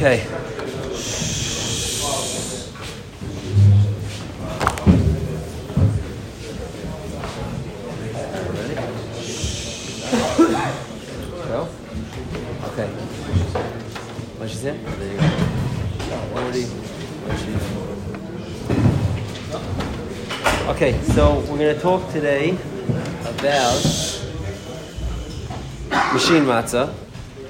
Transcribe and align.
Okay. 0.00 0.24
Okay, 20.68 20.98
so 21.12 21.40
we're 21.40 21.58
going 21.58 21.74
to 21.74 21.78
talk 21.78 22.10
today 22.10 22.56
about 23.26 23.76
machine 26.14 26.46
matzah, 26.46 26.90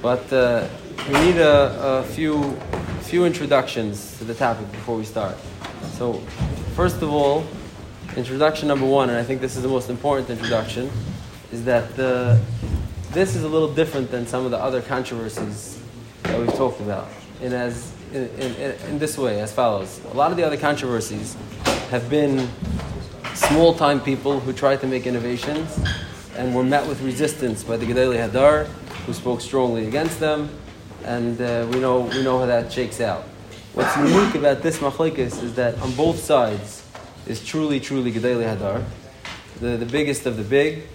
but 0.02 0.32
uh, 0.32 0.66
we 1.10 1.18
need 1.24 1.38
a, 1.38 1.98
a 1.98 2.04
few 2.04 2.56
few 3.00 3.24
introductions 3.24 4.16
to 4.18 4.24
the 4.24 4.34
topic 4.34 4.70
before 4.70 4.96
we 4.96 5.04
start. 5.04 5.36
So, 5.94 6.12
first 6.76 7.02
of 7.02 7.10
all, 7.12 7.44
introduction 8.16 8.68
number 8.68 8.86
one, 8.86 9.10
and 9.10 9.18
I 9.18 9.24
think 9.24 9.40
this 9.40 9.56
is 9.56 9.62
the 9.62 9.68
most 9.68 9.90
important 9.90 10.30
introduction, 10.30 10.88
is 11.50 11.64
that 11.64 11.96
the, 11.96 12.40
this 13.10 13.34
is 13.34 13.42
a 13.42 13.48
little 13.48 13.74
different 13.74 14.12
than 14.12 14.24
some 14.24 14.44
of 14.44 14.52
the 14.52 14.58
other 14.58 14.80
controversies 14.80 15.80
that 16.22 16.38
we've 16.38 16.54
talked 16.54 16.80
about. 16.80 17.08
In 17.40 17.52
as 17.54 17.92
in, 18.12 18.28
in, 18.38 18.72
in 18.90 18.98
this 19.00 19.18
way, 19.18 19.40
as 19.40 19.52
follows: 19.52 20.00
a 20.12 20.14
lot 20.14 20.30
of 20.30 20.36
the 20.36 20.44
other 20.44 20.56
controversies 20.56 21.36
have 21.90 22.08
been 22.08 22.48
small 23.34 23.74
time 23.74 24.00
people 24.00 24.38
who 24.38 24.52
tried 24.52 24.80
to 24.82 24.86
make 24.86 25.08
innovations 25.08 25.76
and 26.36 26.54
were 26.54 26.62
met 26.62 26.86
with 26.86 27.02
resistance 27.02 27.64
by 27.64 27.76
the 27.76 27.86
Gedolei 27.86 28.28
Hador, 28.28 28.66
who 29.06 29.12
spoke 29.12 29.40
strongly 29.40 29.88
against 29.88 30.20
them, 30.20 30.48
and 31.04 31.40
uh, 31.40 31.66
we, 31.72 31.80
know, 31.80 32.00
we 32.00 32.22
know 32.22 32.38
how 32.38 32.46
that 32.46 32.72
shakes 32.72 33.00
out. 33.00 33.22
What's 33.74 33.96
unique 33.96 34.34
about 34.34 34.62
this 34.62 34.78
machlekes 34.78 35.42
is 35.42 35.54
that 35.54 35.78
on 35.80 35.92
both 35.92 36.18
sides 36.18 36.84
is 37.26 37.44
truly, 37.44 37.78
truly 37.78 38.12
Gedolei 38.12 38.56
Hador, 38.56 38.84
the, 39.60 39.76
the 39.76 39.86
biggest 39.86 40.26
of 40.26 40.36
the 40.36 40.42
big, 40.42 40.88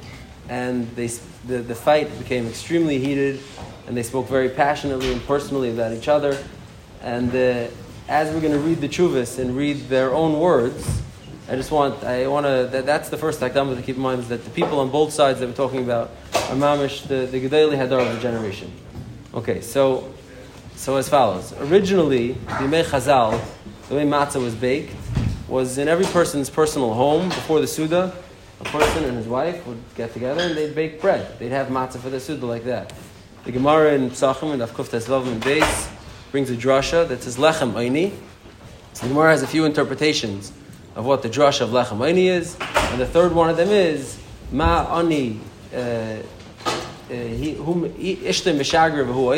and 0.49 0.87
they, 0.95 1.07
the, 1.47 1.59
the 1.59 1.75
fight 1.75 2.17
became 2.19 2.47
extremely 2.47 2.99
heated, 2.99 3.39
and 3.87 3.95
they 3.95 4.03
spoke 4.03 4.27
very 4.27 4.49
passionately 4.49 5.11
and 5.11 5.25
personally 5.25 5.71
about 5.71 5.91
each 5.93 6.07
other. 6.07 6.37
And 7.01 7.29
uh, 7.29 7.67
as 8.07 8.33
we're 8.33 8.41
going 8.41 8.53
to 8.53 8.59
read 8.59 8.81
the 8.81 8.89
chuvas 8.89 9.39
and 9.39 9.55
read 9.55 9.87
their 9.87 10.13
own 10.13 10.39
words, 10.39 11.01
I 11.47 11.55
just 11.55 11.71
want, 11.71 12.03
I 12.03 12.27
want 12.27 12.45
to, 12.45 12.67
that, 12.71 12.85
that's 12.85 13.09
the 13.09 13.17
first 13.17 13.39
takdama 13.39 13.75
to 13.75 13.81
keep 13.81 13.95
in 13.95 14.01
mind 14.01 14.21
is 14.21 14.29
that 14.29 14.43
the 14.43 14.49
people 14.49 14.79
on 14.79 14.89
both 14.89 15.13
sides 15.13 15.39
that 15.39 15.47
we're 15.47 15.53
talking 15.53 15.83
about 15.83 16.09
are 16.33 16.55
mamish, 16.55 17.07
the, 17.07 17.27
the 17.27 17.39
Gedolei 17.39 17.77
Hador 17.77 18.05
of 18.05 18.15
the 18.15 18.19
generation. 18.19 18.71
Okay, 19.35 19.59
so, 19.59 20.13
so 20.77 20.95
as 20.95 21.09
follows. 21.09 21.53
Originally, 21.59 22.31
the 22.31 22.51
Yemei 22.51 22.85
Chazal, 22.85 23.37
the 23.89 23.95
way 23.95 24.05
matzah 24.05 24.41
was 24.41 24.55
baked, 24.55 24.95
was 25.49 25.77
in 25.77 25.89
every 25.89 26.05
person's 26.05 26.49
personal 26.49 26.93
home 26.93 27.27
before 27.27 27.59
the 27.59 27.67
Suda. 27.67 28.15
A 28.61 28.63
person 28.63 29.03
and 29.03 29.17
his 29.17 29.27
wife 29.27 29.67
would 29.67 29.81
get 29.95 30.13
together 30.13 30.39
and 30.39 30.55
they'd 30.55 30.73
bake 30.73 31.01
bread. 31.01 31.37
They'd 31.37 31.51
have 31.51 31.67
matzah 31.67 31.99
for 31.99 32.09
the 32.09 32.21
Suda 32.21 32.45
like 32.45 32.63
that. 32.63 32.93
The 33.43 33.51
Gemara 33.51 33.95
in 33.95 34.09
Psachim 34.09 34.53
and 34.53 34.61
Afkuf 34.61 34.87
Tesvav 34.87 35.27
and 35.27 35.41
Beis 35.41 35.91
brings 36.31 36.49
a 36.49 36.55
drasha 36.55 37.05
that 37.05 37.21
says 37.21 37.35
Lechem 37.35 37.73
Aini. 37.73 38.13
So 38.93 39.03
the 39.03 39.09
Gemara 39.09 39.31
has 39.31 39.43
a 39.43 39.47
few 39.47 39.65
interpretations 39.65 40.53
of 40.95 41.05
what 41.05 41.23
the 41.23 41.29
drasha 41.29 41.61
of 41.61 41.71
lechem 41.71 42.07
ani 42.07 42.29
is, 42.29 42.55
and 42.61 43.01
the 43.01 43.05
third 43.05 43.33
one 43.33 43.49
of 43.49 43.57
them 43.57 43.69
is 43.69 44.17
ma 44.49 44.97
ani 44.97 45.41
uh, 45.75 46.19
Uh, 47.07 47.13
whom 47.13 47.87
ishte 47.99 48.51
mishager 48.57 49.05
v'hu 49.05 49.37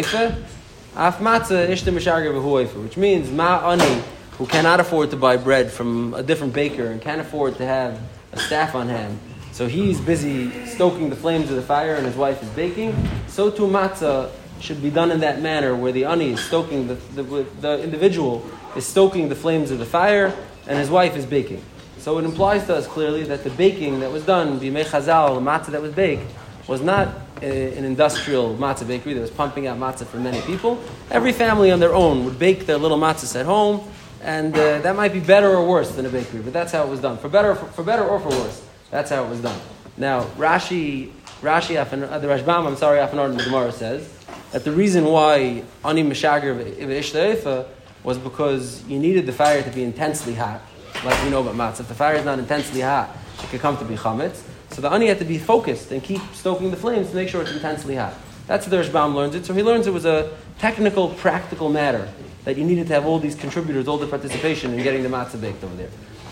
af 0.95 1.17
matzah 1.19 1.67
ishte 1.67 1.91
mishager 1.91 2.31
v'hu 2.31 2.81
which 2.81 2.95
means 2.95 3.29
ma 3.29 3.71
ani 3.71 4.01
who 4.37 4.45
cannot 4.45 4.79
afford 4.79 5.09
to 5.09 5.17
buy 5.17 5.35
bread 5.35 5.69
from 5.69 6.13
a 6.13 6.23
different 6.23 6.53
baker 6.53 6.85
and 6.87 7.01
can't 7.01 7.19
afford 7.19 7.57
to 7.57 7.65
have 7.65 7.99
a 8.31 8.39
staff 8.39 8.73
on 8.73 8.87
hand. 8.87 9.19
So 9.51 9.67
he's 9.67 9.99
busy 9.99 10.65
stoking 10.65 11.09
the 11.09 11.17
flames 11.17 11.49
of 11.49 11.57
the 11.57 11.61
fire 11.61 11.95
and 11.95 12.05
his 12.05 12.15
wife 12.15 12.41
is 12.41 12.49
baking. 12.51 12.95
So 13.27 13.51
too 13.51 13.67
matzah 13.67 14.31
should 14.61 14.81
be 14.81 14.89
done 14.89 15.11
in 15.11 15.19
that 15.19 15.41
manner 15.41 15.75
where 15.75 15.91
the 15.91 16.05
ani 16.05 16.31
is 16.31 16.39
stoking, 16.39 16.87
the, 16.87 16.93
the, 16.93 17.45
the 17.59 17.83
individual 17.83 18.45
is 18.77 18.85
stoking 18.85 19.27
the 19.27 19.35
flames 19.35 19.71
of 19.71 19.79
the 19.79 19.85
fire 19.85 20.33
and 20.67 20.77
his 20.77 20.89
wife 20.89 21.17
is 21.17 21.25
baking. 21.25 21.61
So 21.97 22.17
it 22.17 22.23
implies 22.23 22.65
to 22.67 22.75
us 22.75 22.87
clearly 22.87 23.23
that 23.23 23.43
the 23.43 23.49
baking 23.49 23.99
that 23.99 24.11
was 24.11 24.25
done, 24.25 24.59
the 24.59 24.69
chazal, 24.69 25.35
the 25.35 25.41
matzah 25.41 25.71
that 25.71 25.81
was 25.81 25.91
baked, 25.91 26.31
was 26.67 26.81
not 26.81 27.07
a, 27.41 27.77
an 27.77 27.83
industrial 27.83 28.55
matzah 28.55 28.87
bakery 28.87 29.13
that 29.13 29.21
was 29.21 29.31
pumping 29.31 29.67
out 29.67 29.77
matzah 29.77 30.05
for 30.05 30.17
many 30.17 30.41
people. 30.41 30.81
Every 31.09 31.31
family 31.31 31.71
on 31.71 31.79
their 31.79 31.93
own 31.93 32.25
would 32.25 32.37
bake 32.37 32.65
their 32.65 32.77
little 32.77 32.97
matzahs 32.97 33.39
at 33.39 33.45
home, 33.45 33.89
and 34.21 34.53
uh, 34.53 34.79
that 34.79 34.95
might 34.95 35.13
be 35.13 35.19
better 35.19 35.49
or 35.49 35.67
worse 35.67 35.91
than 35.95 36.05
a 36.05 36.09
bakery, 36.09 36.41
but 36.41 36.53
that's 36.53 36.71
how 36.71 36.83
it 36.83 36.89
was 36.89 36.99
done. 36.99 37.17
For 37.17 37.29
better, 37.29 37.55
for, 37.55 37.65
for 37.67 37.83
better 37.83 38.03
or 38.03 38.19
for 38.19 38.29
worse, 38.29 38.63
that's 38.91 39.09
how 39.09 39.23
it 39.23 39.29
was 39.29 39.41
done. 39.41 39.59
Now, 39.95 40.23
Rashi, 40.37 41.11
Rashi, 41.41 41.77
uh, 41.77 42.19
the 42.19 42.27
Rashbam, 42.27 42.67
I'm 42.67 42.75
sorry, 42.75 42.99
Afanor 42.99 43.31
in 43.31 43.37
the 43.37 43.43
Gemara 43.43 43.71
says 43.71 44.11
that 44.51 44.63
the 44.63 44.71
reason 44.71 45.05
why 45.05 45.63
ani 45.85 46.03
mishager 46.03 47.65
was 48.03 48.17
because 48.17 48.83
you 48.85 48.99
needed 48.99 49.25
the 49.25 49.33
fire 49.33 49.61
to 49.61 49.69
be 49.69 49.83
intensely 49.83 50.33
hot, 50.33 50.61
like 51.03 51.21
we 51.23 51.29
know 51.29 51.41
about 51.41 51.55
matzah. 51.55 51.81
If 51.81 51.87
the 51.87 51.95
fire 51.95 52.15
is 52.15 52.25
not 52.25 52.39
intensely 52.39 52.81
hot, 52.81 53.15
it 53.43 53.49
could 53.49 53.61
come 53.61 53.77
to 53.77 53.85
be 53.85 53.95
chametz. 53.95 54.41
So 54.77 54.81
the 54.81 54.91
ani 54.91 55.07
had 55.07 55.17
to 55.17 55.25
be 55.25 55.39
focused 55.39 55.91
and 55.91 56.03
keep 56.03 56.21
stoking 56.35 56.69
the 56.69 56.77
flames 56.77 57.09
to 57.09 57.15
make 57.15 57.29
sure 57.29 57.41
it's 57.41 57.51
intensely 57.51 57.95
hot. 57.95 58.13
That's 58.45 58.67
the 58.67 58.77
Rashbam 58.77 59.15
learns 59.15 59.33
it. 59.33 59.43
So 59.43 59.55
he 59.55 59.63
learns 59.63 59.87
it 59.87 59.91
was 59.91 60.05
a 60.05 60.37
technical, 60.59 61.09
practical 61.15 61.67
matter 61.67 62.07
that 62.45 62.57
you 62.57 62.63
needed 62.63 62.85
to 62.89 62.93
have 62.93 63.07
all 63.07 63.17
these 63.17 63.33
contributors, 63.33 63.87
all 63.87 63.97
the 63.97 64.05
participation 64.05 64.75
in 64.75 64.83
getting 64.83 65.01
the 65.01 65.09
matzah 65.09 65.41
baked 65.41 65.63
over 65.63 65.73
there. 65.73 65.89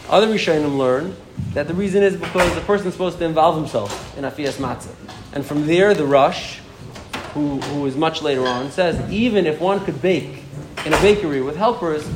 Other 0.10 0.28
Rishonim 0.28 0.78
learn 0.78 1.16
that 1.56 1.68
the 1.68 1.74
reason 1.74 2.04
is 2.04 2.18
because 2.18 2.54
the 2.54 2.62
person's 2.62 2.94
supposed 2.94 3.18
to 3.18 3.26
involve 3.26 3.56
himself 3.56 4.16
in 4.16 4.26
Afiyas 4.26 4.58
matzah. 4.58 4.94
And 5.34 5.44
from 5.44 5.66
there, 5.66 5.96
the 5.96 6.06
Rosh, 6.06 6.60
who, 7.34 7.60
who 7.62 7.88
is 7.88 7.98
much 7.98 8.22
later 8.22 8.46
on, 8.46 8.70
says 8.70 9.12
even 9.12 9.48
if 9.48 9.60
one 9.60 9.84
could 9.84 10.00
bake 10.04 10.44
in 10.86 10.94
a 10.94 11.02
bakery 11.02 11.42
with 11.42 11.56
helpers, 11.56 12.08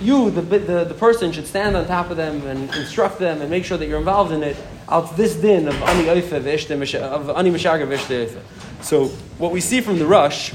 you, 0.00 0.30
the, 0.30 0.42
the, 0.42 0.84
the 0.84 0.94
person, 0.94 1.32
should 1.32 1.46
stand 1.46 1.76
on 1.76 1.86
top 1.86 2.10
of 2.10 2.16
them 2.16 2.46
and 2.46 2.72
instruct 2.74 3.18
them 3.18 3.40
and 3.40 3.50
make 3.50 3.64
sure 3.64 3.76
that 3.78 3.88
you're 3.88 3.98
involved 3.98 4.32
in 4.32 4.42
it. 4.42 4.56
Out 4.88 5.16
this 5.16 5.34
din 5.34 5.68
of 5.68 5.74
ani 5.82 6.08
of 6.08 7.30
ani 7.30 7.50
mishaga 7.50 8.42
So 8.80 9.06
what 9.38 9.52
we 9.52 9.60
see 9.60 9.80
from 9.80 9.98
the 9.98 10.06
Rosh 10.06 10.54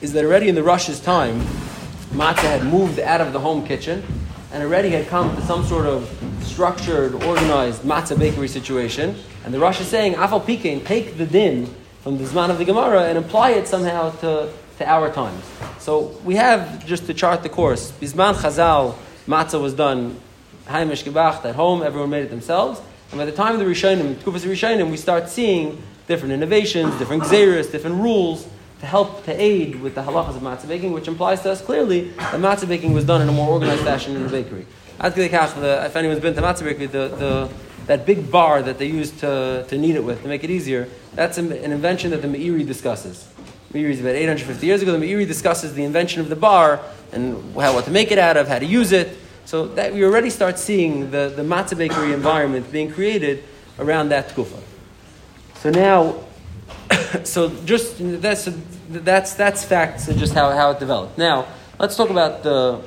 is 0.00 0.12
that 0.14 0.24
already 0.24 0.48
in 0.48 0.54
the 0.54 0.62
Rosh's 0.62 1.00
time, 1.00 1.40
matzah 2.10 2.38
had 2.38 2.64
moved 2.64 2.98
out 2.98 3.20
of 3.20 3.32
the 3.32 3.38
home 3.38 3.66
kitchen 3.66 4.02
and 4.52 4.62
already 4.62 4.88
had 4.88 5.06
come 5.08 5.34
to 5.36 5.42
some 5.42 5.64
sort 5.64 5.86
of 5.86 6.08
structured, 6.42 7.14
organized 7.24 7.82
matzah 7.82 8.18
bakery 8.18 8.48
situation. 8.48 9.14
And 9.44 9.54
the 9.54 9.60
Rosh 9.60 9.80
is 9.80 9.86
saying, 9.86 10.14
Afal 10.14 10.44
Pikein, 10.44 10.84
take 10.84 11.18
the 11.18 11.26
din 11.26 11.72
from 12.02 12.18
the 12.18 12.24
Zman 12.24 12.50
of 12.50 12.58
the 12.58 12.64
Gemara 12.64 13.04
and 13.04 13.18
apply 13.18 13.50
it 13.50 13.68
somehow 13.68 14.10
to 14.20 14.52
to 14.78 14.88
our 14.88 15.12
times. 15.12 15.44
So 15.78 16.16
we 16.24 16.36
have, 16.36 16.86
just 16.86 17.06
to 17.06 17.14
chart 17.14 17.42
the 17.42 17.48
course, 17.48 17.92
Bisman 17.92 18.34
Chazal, 18.34 18.94
matzah 19.26 19.60
was 19.60 19.74
done, 19.74 20.20
Haimish 20.66 21.04
Gebacht, 21.04 21.44
at 21.44 21.54
home, 21.54 21.82
everyone 21.82 22.10
made 22.10 22.24
it 22.24 22.30
themselves. 22.30 22.80
And 23.10 23.18
by 23.18 23.24
the 23.24 23.32
time 23.32 23.54
of 23.54 23.60
the 23.60 23.66
Rishonim, 23.66 24.14
Kufas 24.16 24.46
Rishonim, 24.46 24.90
we 24.90 24.96
start 24.96 25.28
seeing 25.28 25.82
different 26.06 26.32
innovations, 26.32 26.96
different 26.98 27.22
gzeras, 27.24 27.70
different 27.70 27.96
rules 27.96 28.46
to 28.80 28.86
help, 28.86 29.24
to 29.24 29.32
aid 29.40 29.80
with 29.80 29.94
the 29.94 30.02
halachas 30.02 30.36
of 30.36 30.42
matzah 30.42 30.68
baking, 30.68 30.92
which 30.92 31.08
implies 31.08 31.42
to 31.42 31.50
us 31.50 31.60
clearly 31.60 32.10
that 32.10 32.34
matzah 32.34 32.68
baking 32.68 32.92
was 32.92 33.04
done 33.04 33.20
in 33.20 33.28
a 33.28 33.32
more 33.32 33.48
organized 33.48 33.82
fashion 33.82 34.14
in 34.14 34.24
a 34.24 34.28
bakery. 34.28 34.66
If 35.00 35.96
anyone's 35.96 36.20
been 36.20 36.34
to 36.34 36.42
matzah 36.42 36.64
bakery, 36.64 36.86
the, 36.86 37.08
the, 37.08 37.50
that 37.86 38.06
big 38.06 38.30
bar 38.30 38.62
that 38.62 38.78
they 38.78 38.86
use 38.86 39.10
to, 39.20 39.64
to 39.68 39.78
knead 39.78 39.96
it 39.96 40.04
with, 40.04 40.22
to 40.22 40.28
make 40.28 40.44
it 40.44 40.50
easier, 40.50 40.88
that's 41.14 41.38
an 41.38 41.52
invention 41.52 42.10
that 42.12 42.22
the 42.22 42.28
Meiri 42.28 42.66
discusses. 42.66 43.26
Meiri 43.72 43.90
is 43.90 44.00
about 44.00 44.14
850 44.14 44.66
years 44.66 44.80
ago. 44.80 44.98
The 44.98 45.04
Meiri 45.04 45.26
discusses 45.26 45.74
the 45.74 45.84
invention 45.84 46.22
of 46.22 46.30
the 46.30 46.36
bar 46.36 46.80
and 47.12 47.54
how, 47.54 47.74
what 47.74 47.84
to 47.84 47.90
make 47.90 48.10
it 48.10 48.18
out 48.18 48.36
of, 48.36 48.48
how 48.48 48.58
to 48.58 48.64
use 48.64 48.92
it. 48.92 49.16
So 49.44 49.66
that 49.68 49.92
we 49.92 50.04
already 50.04 50.30
start 50.30 50.58
seeing 50.58 51.10
the, 51.10 51.32
the 51.34 51.42
matzah 51.42 51.76
bakery 51.76 52.12
environment 52.12 52.70
being 52.72 52.90
created 52.90 53.44
around 53.78 54.10
that 54.10 54.34
kufa. 54.34 54.58
So 55.56 55.70
now, 55.70 56.20
so 57.24 57.50
just 57.64 57.96
that's 57.98 58.48
that's 58.88 59.34
that's 59.34 59.64
facts 59.64 60.08
and 60.08 60.18
just 60.18 60.34
how, 60.34 60.50
how 60.52 60.70
it 60.70 60.78
developed. 60.78 61.18
Now 61.18 61.46
let's 61.78 61.96
talk 61.96 62.10
about 62.10 62.42
the 62.42 62.80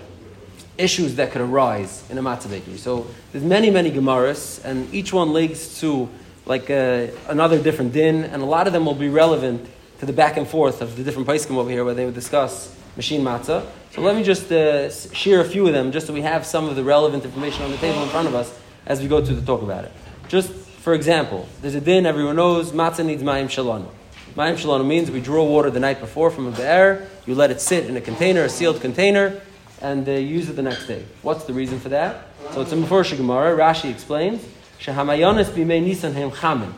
issues 0.78 1.16
that 1.16 1.32
could 1.32 1.42
arise 1.42 2.04
in 2.10 2.18
a 2.18 2.22
matzah 2.22 2.50
bakery. 2.50 2.78
So 2.78 3.08
there's 3.32 3.44
many 3.44 3.70
many 3.70 3.92
gemaras, 3.92 4.64
and 4.64 4.92
each 4.94 5.14
one 5.14 5.34
leads 5.34 5.80
to 5.82 6.10
like 6.46 6.70
uh, 6.70 7.08
another 7.28 7.62
different 7.62 7.94
din, 7.94 8.24
and 8.24 8.42
a 8.42 8.46
lot 8.46 8.68
of 8.68 8.74
them 8.74 8.86
will 8.86 8.96
be 8.96 9.10
relevant 9.10 9.68
to 10.02 10.08
the 10.08 10.14
back 10.14 10.36
and 10.36 10.48
forth 10.48 10.82
of 10.82 10.98
the 10.98 11.04
different 11.04 11.28
paiskim 11.28 11.58
over 11.58 11.70
here 11.70 11.86
where 11.86 11.94
they 11.94 12.06
would 12.06 12.16
discuss 12.16 12.76
machine 12.98 13.22
matzah. 13.22 13.64
So 13.92 14.02
let 14.02 14.16
me 14.16 14.24
just 14.24 14.52
uh, 14.52 14.90
share 14.90 15.42
a 15.42 15.46
few 15.46 15.68
of 15.68 15.74
them 15.74 15.92
just 15.92 16.08
so 16.08 16.14
we 16.14 16.22
have 16.22 16.44
some 16.44 16.68
of 16.68 16.76
the 16.76 16.84
relevant 16.84 17.24
information 17.24 17.64
on 17.66 17.70
the 17.70 17.78
table 17.78 18.02
in 18.02 18.10
front 18.10 18.28
of 18.28 18.34
us 18.34 18.52
as 18.88 19.00
we 19.00 19.08
go 19.08 19.24
to 19.24 19.32
the 19.32 19.46
talk 19.46 19.62
about 19.62 19.86
it. 19.86 19.92
Just 20.28 20.52
for 20.52 20.96
example, 20.96 21.48
there's 21.62 21.76
a 21.76 21.80
din 21.80 22.08
everyone 22.08 22.36
knows 22.36 22.72
matzah 22.72 23.06
needs 23.06 23.22
mayim 23.22 23.48
shalom. 23.48 23.88
Mayim 24.34 24.58
shalom 24.58 24.88
means 24.88 25.12
we 25.12 25.22
draw 25.22 25.44
water 25.44 25.70
the 25.70 25.80
night 25.80 26.00
before 26.00 26.32
from 26.32 26.52
the 26.52 26.66
air, 26.66 27.08
you 27.28 27.36
let 27.36 27.52
it 27.52 27.62
sit 27.62 27.86
in 27.86 27.96
a 27.96 28.02
container, 28.02 28.46
a 28.46 28.50
sealed 28.50 28.82
container, 28.82 29.40
and 29.82 30.10
uh, 30.10 30.14
use 30.14 30.50
it 30.50 30.54
the 30.54 30.64
next 30.64 30.88
day. 30.88 31.06
What's 31.22 31.44
the 31.44 31.54
reason 31.54 31.80
for 31.80 31.90
that? 31.90 32.26
So 32.54 32.62
it's 32.62 32.72
in 32.72 32.82
Mefurish 32.82 33.16
Gemara. 33.16 33.56
Rashi 33.56 33.92
explains, 33.92 34.44
Shehamayonis 34.80 35.52
b'mei 35.52 35.84
Nisan 35.84 36.14
hem 36.14 36.32
chamin. 36.32 36.74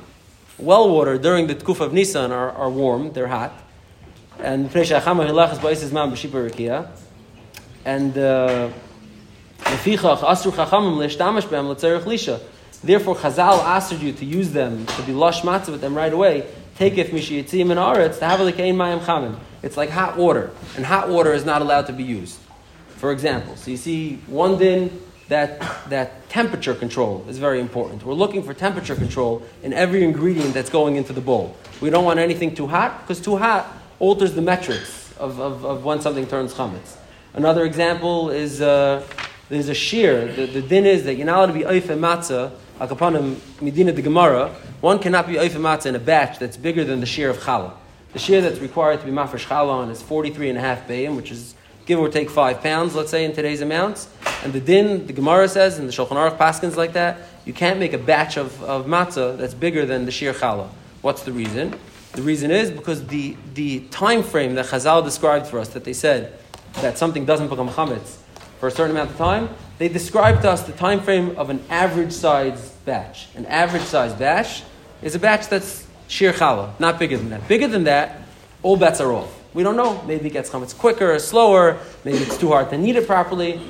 Well 0.57 0.89
water 0.89 1.17
during 1.17 1.47
the 1.47 1.55
tkuf 1.55 1.79
of 1.79 1.94
Nisan 1.94 2.31
are, 2.31 2.51
are 2.51 2.69
warm, 2.69 3.11
they're 3.13 3.27
hot. 3.27 3.53
And 4.39 4.69
and 7.85 8.17
uh, 8.17 8.69
Therefore, 12.83 13.15
Chazal 13.15 13.63
asked 13.63 14.01
you 14.01 14.11
to 14.11 14.25
use 14.25 14.51
them 14.51 14.85
to 14.85 15.01
be 15.03 15.13
lush 15.13 15.41
matzah 15.41 15.69
with 15.69 15.81
them 15.81 15.95
right 15.95 16.11
away. 16.11 16.45
Take 16.75 16.97
if 16.97 17.11
mishiyitzim 17.11 17.71
and 17.71 17.79
aretz 17.79 18.19
to 18.19 18.25
have 18.25 18.41
a 18.41 18.51
likein 18.51 18.75
mayim 18.75 18.99
chamim. 18.99 19.39
It's 19.61 19.77
like 19.77 19.89
hot 19.89 20.17
water, 20.17 20.51
and 20.75 20.85
hot 20.85 21.07
water 21.07 21.33
is 21.33 21.45
not 21.45 21.61
allowed 21.61 21.88
to 21.88 21.94
be 21.94 22.03
used. 22.03 22.38
For 22.97 23.11
example, 23.11 23.56
so 23.56 23.71
you 23.71 23.77
see 23.77 24.15
one 24.27 24.57
din 24.57 25.01
that 25.29 25.89
that 25.89 26.29
temperature 26.29 26.73
control 26.73 27.25
is 27.29 27.37
very 27.37 27.59
important. 27.59 28.03
We're 28.03 28.13
looking 28.13 28.43
for 28.43 28.53
temperature 28.53 28.95
control 28.95 29.43
in 29.61 29.73
every 29.73 30.03
ingredient 30.03 30.53
that's 30.53 30.69
going 30.69 30.95
into 30.95 31.13
the 31.13 31.21
bowl. 31.21 31.55
We 31.81 31.89
don't 31.89 32.05
want 32.05 32.19
anything 32.19 32.55
too 32.55 32.67
hot 32.67 33.01
because 33.01 33.21
too 33.21 33.37
hot 33.37 33.67
alters 33.99 34.33
the 34.33 34.41
metrics 34.41 35.13
of, 35.17 35.39
of, 35.39 35.65
of 35.65 35.83
when 35.85 36.01
something 36.01 36.27
turns 36.27 36.53
chametz. 36.53 36.97
Another 37.33 37.65
example 37.65 38.29
is 38.29 38.61
uh, 38.61 39.07
there's 39.49 39.69
a 39.69 39.73
shear. 39.73 40.31
The, 40.31 40.45
the 40.45 40.61
din 40.61 40.85
is 40.85 41.03
that 41.05 41.15
you're 41.15 41.25
not 41.25 41.37
allowed 41.37 41.45
to 41.47 41.53
be 41.53 41.61
oif 41.61 41.83
matzah 41.97 42.51
Akapanim 42.79 43.37
Medina 43.61 43.91
de 43.91 44.01
Gemara, 44.01 44.49
one 44.81 44.99
cannot 44.99 45.27
be 45.27 45.35
oif 45.35 45.51
matzah 45.51 45.87
in 45.87 45.95
a 45.95 45.99
batch 45.99 46.39
that's 46.39 46.57
bigger 46.57 46.83
than 46.83 46.99
the 46.99 47.05
shear 47.05 47.29
of 47.29 47.37
challah. 47.37 47.73
The 48.13 48.19
shear 48.19 48.41
that's 48.41 48.59
required 48.59 48.99
to 48.99 49.05
be 49.05 49.11
mafresh 49.11 49.45
challah 49.45 49.69
on 49.69 49.89
is 49.89 50.01
43 50.01 50.49
and 50.49 50.57
a 50.57 50.61
half 50.61 50.87
bayim, 50.87 51.15
which 51.15 51.31
is 51.31 51.55
give 51.85 52.00
or 52.00 52.09
take 52.09 52.30
five 52.30 52.62
pounds, 52.62 52.95
let's 52.95 53.12
say, 53.12 53.25
in 53.25 53.33
today's 53.33 53.62
amounts. 53.62 54.07
And 54.44 54.53
the 54.53 54.59
din, 54.59 55.07
the 55.07 55.13
Gemara 55.13 55.47
says, 55.47 55.80
and 55.80 55.88
the 55.88 55.94
Shulchan 55.94 56.09
Aruch 56.09 56.38
Paskins 56.38 56.75
like 56.75 56.94
that, 56.94 57.19
you 57.45 57.53
can't 57.53 57.80
make 57.80 57.94
a 57.94 57.97
batch 57.97 58.38
of, 58.38 58.62
of 58.63 58.85
matzah 58.85 59.38
that's 59.38 59.53
bigger 59.53 59.85
than 59.85 60.06
the 60.06 60.12
shear 60.12 60.33
challah. 60.33 60.69
What's 61.01 61.24
the 61.24 61.33
reason? 61.33 61.77
The 62.13 62.21
reason 62.21 62.51
is 62.51 62.71
because 62.71 63.06
the, 63.07 63.35
the 63.53 63.81
time 63.88 64.24
frame 64.24 64.56
that 64.56 64.68
Chazal 64.68 65.03
described 65.03 65.47
for 65.47 65.59
us, 65.59 65.69
that 65.69 65.83
they 65.83 65.94
said 65.94 66.38
that 66.75 66.97
something 66.97 67.25
doesn't 67.25 67.50
become 67.50 67.69
chametz 67.69 68.18
for 68.59 68.68
a 68.68 68.71
certain 68.71 68.91
amount 68.91 69.12
of 69.12 69.18
time, 69.18 69.50
they 69.77 69.89
described 69.89 70.44
to 70.44 70.50
us 70.51 70.63
the 70.63 70.71
time 70.71 71.01
frame 71.01 71.35
of 71.38 71.50
an 71.50 71.62
average 71.69 72.13
size 72.13 72.69
batch. 72.85 73.27
An 73.35 73.45
average 73.47 73.83
size 73.83 74.13
batch 74.13 74.63
is 75.01 75.15
a 75.15 75.19
batch 75.19 75.47
that's 75.47 75.88
sheer 76.07 76.31
challah, 76.31 76.80
not 76.80 77.00
bigger 77.00 77.18
than 77.18 77.30
that. 77.31 77.47
Bigger 77.47 77.68
than 77.68 77.85
that, 77.85 78.21
all 78.62 78.77
bets 78.77 79.01
are 79.01 79.12
off. 79.12 79.43
We 79.53 79.63
don't 79.63 79.77
know. 79.77 80.01
Maybe 80.03 80.27
it 80.27 80.33
gets 80.33 80.50
chametz 80.50 80.77
quicker 80.77 81.13
or 81.13 81.19
slower. 81.19 81.79
Maybe 82.03 82.17
it's 82.19 82.38
too 82.38 82.50
hard 82.50 82.69
to 82.71 82.77
knead 82.77 82.95
it 82.95 83.07
properly. 83.07 83.61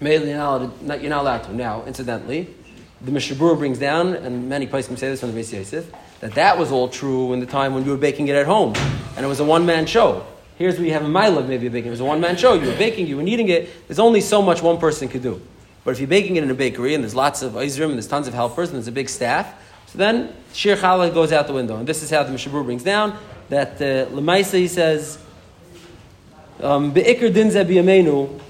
Maybe 0.00 0.26
you're 0.26 0.36
not, 0.36 1.02
allowed 1.02 1.44
to. 1.44 1.54
Now, 1.54 1.84
incidentally, 1.86 2.54
the 3.00 3.10
Mishabur 3.10 3.56
brings 3.56 3.78
down, 3.78 4.14
and 4.14 4.48
many 4.48 4.66
places 4.66 4.98
say 4.98 5.08
this 5.08 5.22
on 5.22 5.32
the 5.32 5.40
Beis 5.40 5.52
Yosef, 5.52 5.90
that 6.20 6.34
that 6.34 6.58
was 6.58 6.72
all 6.72 6.88
true 6.88 7.32
in 7.32 7.40
the 7.40 7.46
time 7.46 7.74
when 7.74 7.84
you 7.84 7.90
were 7.90 7.96
baking 7.96 8.28
it 8.28 8.36
at 8.36 8.46
home, 8.46 8.74
and 9.16 9.24
it 9.24 9.28
was 9.28 9.40
a 9.40 9.44
one-man 9.44 9.86
show. 9.86 10.26
Here's 10.56 10.76
where 10.76 10.86
you 10.86 10.92
have 10.92 11.04
a 11.04 11.08
mile 11.08 11.36
of 11.38 11.48
maybe 11.48 11.68
baking. 11.68 11.88
It 11.88 11.90
was 11.90 12.00
a 12.00 12.04
one 12.04 12.20
man 12.20 12.36
show. 12.36 12.54
You 12.54 12.68
were 12.68 12.76
baking, 12.76 13.06
you 13.06 13.16
were 13.16 13.22
kneading 13.22 13.48
it. 13.48 13.88
There's 13.88 13.98
only 13.98 14.20
so 14.20 14.40
much 14.40 14.62
one 14.62 14.78
person 14.78 15.08
could 15.08 15.22
do. 15.22 15.40
But 15.84 15.92
if 15.92 15.98
you're 15.98 16.08
baking 16.08 16.36
it 16.36 16.44
in 16.44 16.50
a 16.50 16.54
bakery 16.54 16.94
and 16.94 17.02
there's 17.02 17.14
lots 17.14 17.42
of 17.42 17.52
Izrim 17.54 17.86
and 17.86 17.94
there's 17.94 18.06
tons 18.06 18.28
of 18.28 18.34
helpers 18.34 18.68
and 18.68 18.76
there's 18.76 18.88
a 18.88 18.92
big 18.92 19.08
staff, 19.08 19.52
so 19.86 19.98
then 19.98 20.34
Shir 20.52 20.76
Challah 20.76 21.12
goes 21.12 21.32
out 21.32 21.46
the 21.46 21.52
window. 21.52 21.76
And 21.76 21.86
this 21.86 22.02
is 22.02 22.10
how 22.10 22.22
the 22.22 22.32
Mishabur 22.32 22.64
brings 22.64 22.84
down 22.84 23.18
that 23.48 23.76
uh, 23.76 24.10
Lemaisa, 24.10 24.58
he 24.58 24.68
says, 24.68 25.18
um, 26.60 26.92
Be'ikr 26.92 27.32
din 27.32 27.50
ze 27.50 27.64
biyamenu, 27.64 28.40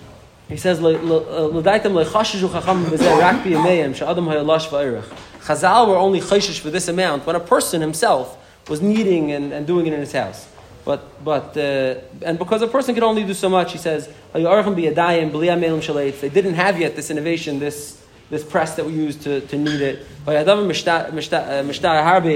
he 0.48 0.56
says, 0.56 0.80
L'daitem 0.80 1.92
le'chashishu 1.92 2.52
chacham 2.52 2.84
b'zeh 2.84 3.18
rak 3.18 3.42
biyameyim 3.42 3.94
she'adam 3.94 4.26
ha'yalash 4.26 4.68
va'irach. 4.68 5.04
Chazal 5.40 5.88
were 5.88 5.96
only 5.96 6.20
chayshish 6.20 6.60
for 6.60 6.70
this 6.70 6.88
amount 6.88 7.26
when 7.26 7.36
a 7.36 7.40
person 7.40 7.80
himself 7.80 8.38
was 8.68 8.80
kneading 8.80 9.32
and, 9.32 9.52
and 9.52 9.66
doing 9.66 9.86
it 9.86 9.92
in 9.92 10.00
his 10.00 10.12
house. 10.12 10.48
But, 10.84 11.24
but 11.24 11.56
uh, 11.56 12.00
and 12.22 12.38
because 12.38 12.62
a 12.62 12.66
person 12.66 12.94
can 12.94 13.04
only 13.04 13.24
do 13.24 13.34
so 13.34 13.48
much, 13.48 13.72
he 13.72 13.78
says, 13.78 14.08
they 14.32 14.42
didn't 14.42 16.54
have 16.54 16.78
yet 16.78 16.96
this 16.96 17.10
innovation, 17.10 17.58
this, 17.58 18.03
this 18.30 18.44
press 18.44 18.76
that 18.76 18.86
we 18.86 18.92
use 18.92 19.16
to, 19.16 19.40
to 19.42 19.56
knead 19.56 19.80
it. 19.80 20.06
Uh, 20.26 20.32
it 20.32 20.46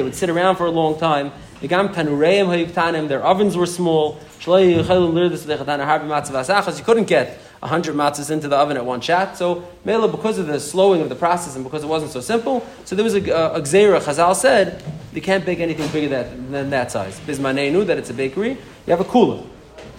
would 0.02 0.14
sit 0.14 0.30
around 0.30 0.56
for 0.56 0.66
a 0.66 0.70
long 0.70 0.98
time. 0.98 1.32
Their 1.60 3.24
ovens 3.24 3.56
were 3.56 3.66
small. 3.66 4.20
You 4.46 4.84
couldn't 6.84 7.04
get 7.04 7.38
100 7.60 7.96
matzahs 7.96 8.30
into 8.30 8.48
the 8.48 8.56
oven 8.56 8.76
at 8.76 8.84
one 8.84 9.00
shot. 9.00 9.36
So, 9.36 9.68
because 9.84 10.38
of 10.38 10.46
the 10.46 10.60
slowing 10.60 11.00
of 11.00 11.08
the 11.08 11.16
process 11.16 11.56
and 11.56 11.64
because 11.64 11.82
it 11.82 11.88
wasn't 11.88 12.12
so 12.12 12.20
simple, 12.20 12.64
so 12.84 12.94
there 12.94 13.04
was 13.04 13.14
a, 13.14 13.30
a, 13.30 13.54
a 13.54 13.60
gzera, 13.60 14.00
Chazal 14.00 14.36
said, 14.36 14.84
you 15.12 15.20
can't 15.20 15.44
bake 15.44 15.58
anything 15.58 15.90
bigger 15.90 16.08
than, 16.08 16.52
than 16.52 16.70
that 16.70 16.92
size. 16.92 17.18
Bismanei 17.20 17.72
knew 17.72 17.84
that 17.84 17.98
it's 17.98 18.10
a 18.10 18.14
bakery. 18.14 18.50
You 18.50 18.90
have 18.90 19.00
a 19.00 19.04
cooler. 19.04 19.42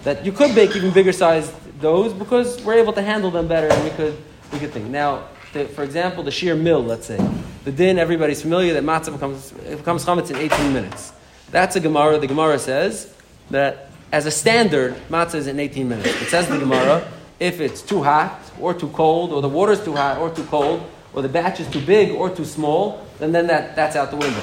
That 0.04 0.24
you 0.24 0.32
could 0.32 0.54
bake 0.54 0.74
even 0.74 0.92
bigger 0.92 1.12
sized 1.12 1.52
doughs 1.80 2.14
because 2.14 2.62
we're 2.62 2.74
able 2.74 2.94
to 2.94 3.02
handle 3.02 3.30
them 3.30 3.48
better 3.48 3.68
and 3.68 3.84
we 3.84 3.90
could, 3.90 4.16
we 4.52 4.58
could 4.58 4.72
think. 4.72 4.86
Now, 4.86 5.28
the, 5.52 5.66
for 5.66 5.82
example, 5.82 6.22
the 6.22 6.30
sheer 6.30 6.54
mill, 6.54 6.82
let's 6.82 7.06
say. 7.06 7.18
The 7.64 7.72
din, 7.72 7.98
everybody's 7.98 8.40
familiar 8.40 8.74
that 8.74 8.84
matzah 8.84 9.12
becomes, 9.12 9.50
becomes 9.50 10.04
chametz 10.04 10.30
in 10.30 10.36
18 10.36 10.72
minutes. 10.72 11.12
That's 11.50 11.76
a 11.76 11.80
Gemara. 11.80 12.18
The 12.18 12.26
Gemara 12.26 12.58
says 12.58 13.12
that 13.50 13.90
as 14.12 14.26
a 14.26 14.30
standard, 14.30 14.94
matzah 15.08 15.36
is 15.36 15.46
in 15.46 15.58
18 15.58 15.88
minutes. 15.88 16.08
It 16.08 16.28
says 16.28 16.48
the 16.48 16.58
Gemara, 16.58 17.06
if 17.38 17.60
it's 17.60 17.82
too 17.82 18.02
hot 18.02 18.40
or 18.60 18.74
too 18.74 18.88
cold, 18.88 19.32
or 19.32 19.42
the 19.42 19.48
water's 19.48 19.82
too 19.84 19.94
hot 19.94 20.18
or 20.18 20.30
too 20.30 20.44
cold, 20.44 20.88
or 21.12 21.22
the 21.22 21.28
batch 21.28 21.60
is 21.60 21.68
too 21.68 21.80
big 21.80 22.10
or 22.12 22.30
too 22.30 22.44
small, 22.44 23.04
then, 23.18 23.32
then 23.32 23.46
that, 23.48 23.74
that's 23.74 23.96
out 23.96 24.10
the 24.10 24.16
window. 24.16 24.42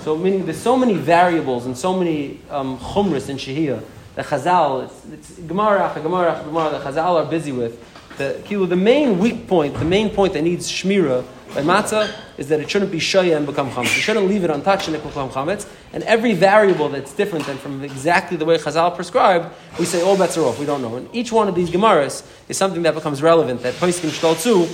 So 0.00 0.16
meaning 0.16 0.44
there's 0.44 0.60
so 0.60 0.76
many 0.76 0.94
variables 0.94 1.66
and 1.66 1.76
so 1.76 1.96
many 1.96 2.40
um, 2.50 2.78
chumras 2.78 3.28
in 3.28 3.36
Shahiyah 3.36 3.82
that 4.16 4.26
Chazal, 4.26 4.84
it's, 4.84 5.04
it's 5.30 5.38
Gemara, 5.40 5.92
Gemara, 5.94 6.42
Gemara 6.44 6.70
that 6.70 6.82
Chazal 6.82 7.24
are 7.24 7.30
busy 7.30 7.52
with. 7.52 7.78
The, 8.20 8.66
the 8.66 8.76
main 8.76 9.18
weak 9.18 9.48
point, 9.48 9.72
the 9.78 9.84
main 9.86 10.10
point 10.10 10.34
that 10.34 10.42
needs 10.42 10.70
shmira 10.70 11.24
by 11.54 11.62
matzah 11.62 12.14
is 12.36 12.48
that 12.48 12.60
it 12.60 12.70
shouldn't 12.70 12.92
be 12.92 12.98
shaya 12.98 13.34
and 13.34 13.46
become 13.46 13.70
chametz. 13.70 13.96
You 13.96 14.02
shouldn't 14.02 14.28
leave 14.28 14.44
it 14.44 14.50
untouched 14.50 14.88
and 14.88 14.96
it 14.96 15.02
become 15.02 15.30
chametz. 15.30 15.66
And 15.94 16.02
every 16.02 16.34
variable 16.34 16.90
that's 16.90 17.14
different 17.14 17.46
than 17.46 17.56
from 17.56 17.82
exactly 17.82 18.36
the 18.36 18.44
way 18.44 18.58
Chazal 18.58 18.94
prescribed, 18.94 19.48
we 19.78 19.86
say 19.86 20.02
all 20.02 20.18
bets 20.18 20.36
are 20.36 20.44
off. 20.44 20.58
We 20.60 20.66
don't 20.66 20.82
know. 20.82 20.96
And 20.96 21.08
each 21.14 21.32
one 21.32 21.48
of 21.48 21.54
these 21.54 21.70
gemaras 21.70 22.22
is 22.46 22.58
something 22.58 22.82
that 22.82 22.92
becomes 22.92 23.22
relevant 23.22 23.62
that 23.62 23.72
Poiskin 23.76 24.10
Shtolzu 24.10 24.68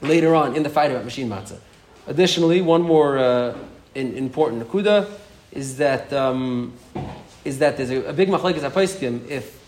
later 0.00 0.34
on 0.34 0.56
in 0.56 0.62
the 0.62 0.70
fight 0.70 0.90
about 0.90 1.04
machine 1.04 1.28
matzah. 1.28 1.58
Additionally, 2.06 2.62
one 2.62 2.80
more 2.80 3.18
uh, 3.18 3.58
in, 3.94 4.14
important 4.14 4.66
nakuda 4.66 5.06
is 5.52 5.76
that 5.76 6.10
um, 6.14 6.72
is 7.44 7.58
that 7.58 7.76
there's 7.76 7.90
a, 7.90 8.04
a 8.04 8.12
big 8.14 8.30
machlekes 8.30 8.60
apaiskim 8.60 9.28
if 9.28 9.59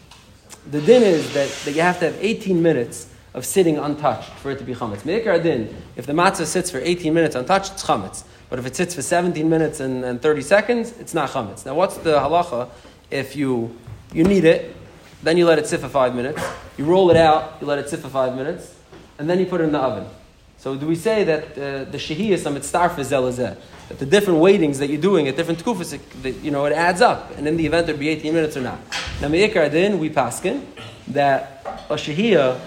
the 0.71 0.81
din 0.81 1.03
is 1.03 1.33
that, 1.35 1.49
that 1.65 1.73
you 1.73 1.83
have 1.83 1.99
to 2.01 2.07
have 2.07 2.17
18 2.21 2.63
minutes 2.63 3.09
of 3.35 3.47
sitting 3.47 3.79
untouched 3.79 4.31
for 4.31 4.51
it 4.51 4.59
to 4.59 4.65
be 4.65 4.75
chametz. 4.75 5.03
Meikar 5.03 5.43
din, 5.43 5.75
if 5.97 6.07
the 6.07 6.13
matzah 6.13 6.47
sits 6.47 6.71
for 6.71 6.79
18 6.79 7.13
minutes 7.13 7.35
untouched, 7.35 7.73
it's 7.73 7.85
chametz. 7.85 8.25
But 8.51 8.59
if 8.59 8.67
it 8.67 8.77
sits 8.77 8.95
for 8.95 9.03
17 9.03 9.49
minutes 9.49 9.81
and, 9.81 10.05
and 10.05 10.21
30 10.21 10.43
seconds, 10.43 10.93
it's 10.99 11.15
not 11.15 11.31
chametz. 11.31 11.65
Now, 11.65 11.75
what's 11.75 11.97
the 11.97 12.19
halacha 12.19 12.69
if 13.11 13.37
you 13.37 13.77
you 14.13 14.25
need 14.25 14.45
it, 14.45 14.75
then 15.23 15.37
you 15.37 15.47
let 15.47 15.59
it 15.59 15.67
sit 15.67 15.81
for 15.81 15.89
five 15.89 16.15
minutes, 16.15 16.43
you 16.77 16.85
roll 16.85 17.11
it 17.11 17.17
out, 17.17 17.57
you 17.61 17.67
let 17.67 17.79
it 17.79 17.89
sit 17.89 18.01
for 18.01 18.09
five 18.09 18.37
minutes, 18.37 18.75
and 19.19 19.29
then 19.29 19.39
you 19.39 19.47
put 19.47 19.61
it 19.61 19.65
in 19.65 19.73
the 19.73 19.79
oven. 19.79 20.07
So 20.59 20.77
do 20.77 20.87
we 20.87 20.97
say 20.97 21.25
that 21.25 21.45
uh, 21.53 21.91
the 21.91 21.99
shehiyas 21.99 22.47
am 22.47 22.57
starf 22.57 22.95
zelazeh? 22.97 23.57
That 23.89 23.99
the 23.99 24.07
different 24.07 24.41
weightings 24.41 24.79
that 24.79 24.89
you're 24.89 25.01
doing 25.01 25.29
at 25.29 25.37
different 25.37 25.65
kufas, 25.65 25.99
you 26.43 26.51
know, 26.51 26.65
it 26.67 26.73
adds 26.73 27.01
up, 27.01 27.37
and 27.37 27.49
in 27.49 27.57
the 27.57 27.67
event 27.67 27.87
there'd 27.87 27.99
be 27.99 28.09
18 28.09 28.35
minutes 28.35 28.57
or 28.57 28.61
not. 28.61 28.79
Now 29.23 29.29
meikar 29.29 29.71
din 29.71 30.01
we 30.01 30.11
paskin 30.11 30.67
that 31.07 31.63
a 31.89 31.95
shehiyah 31.95 32.59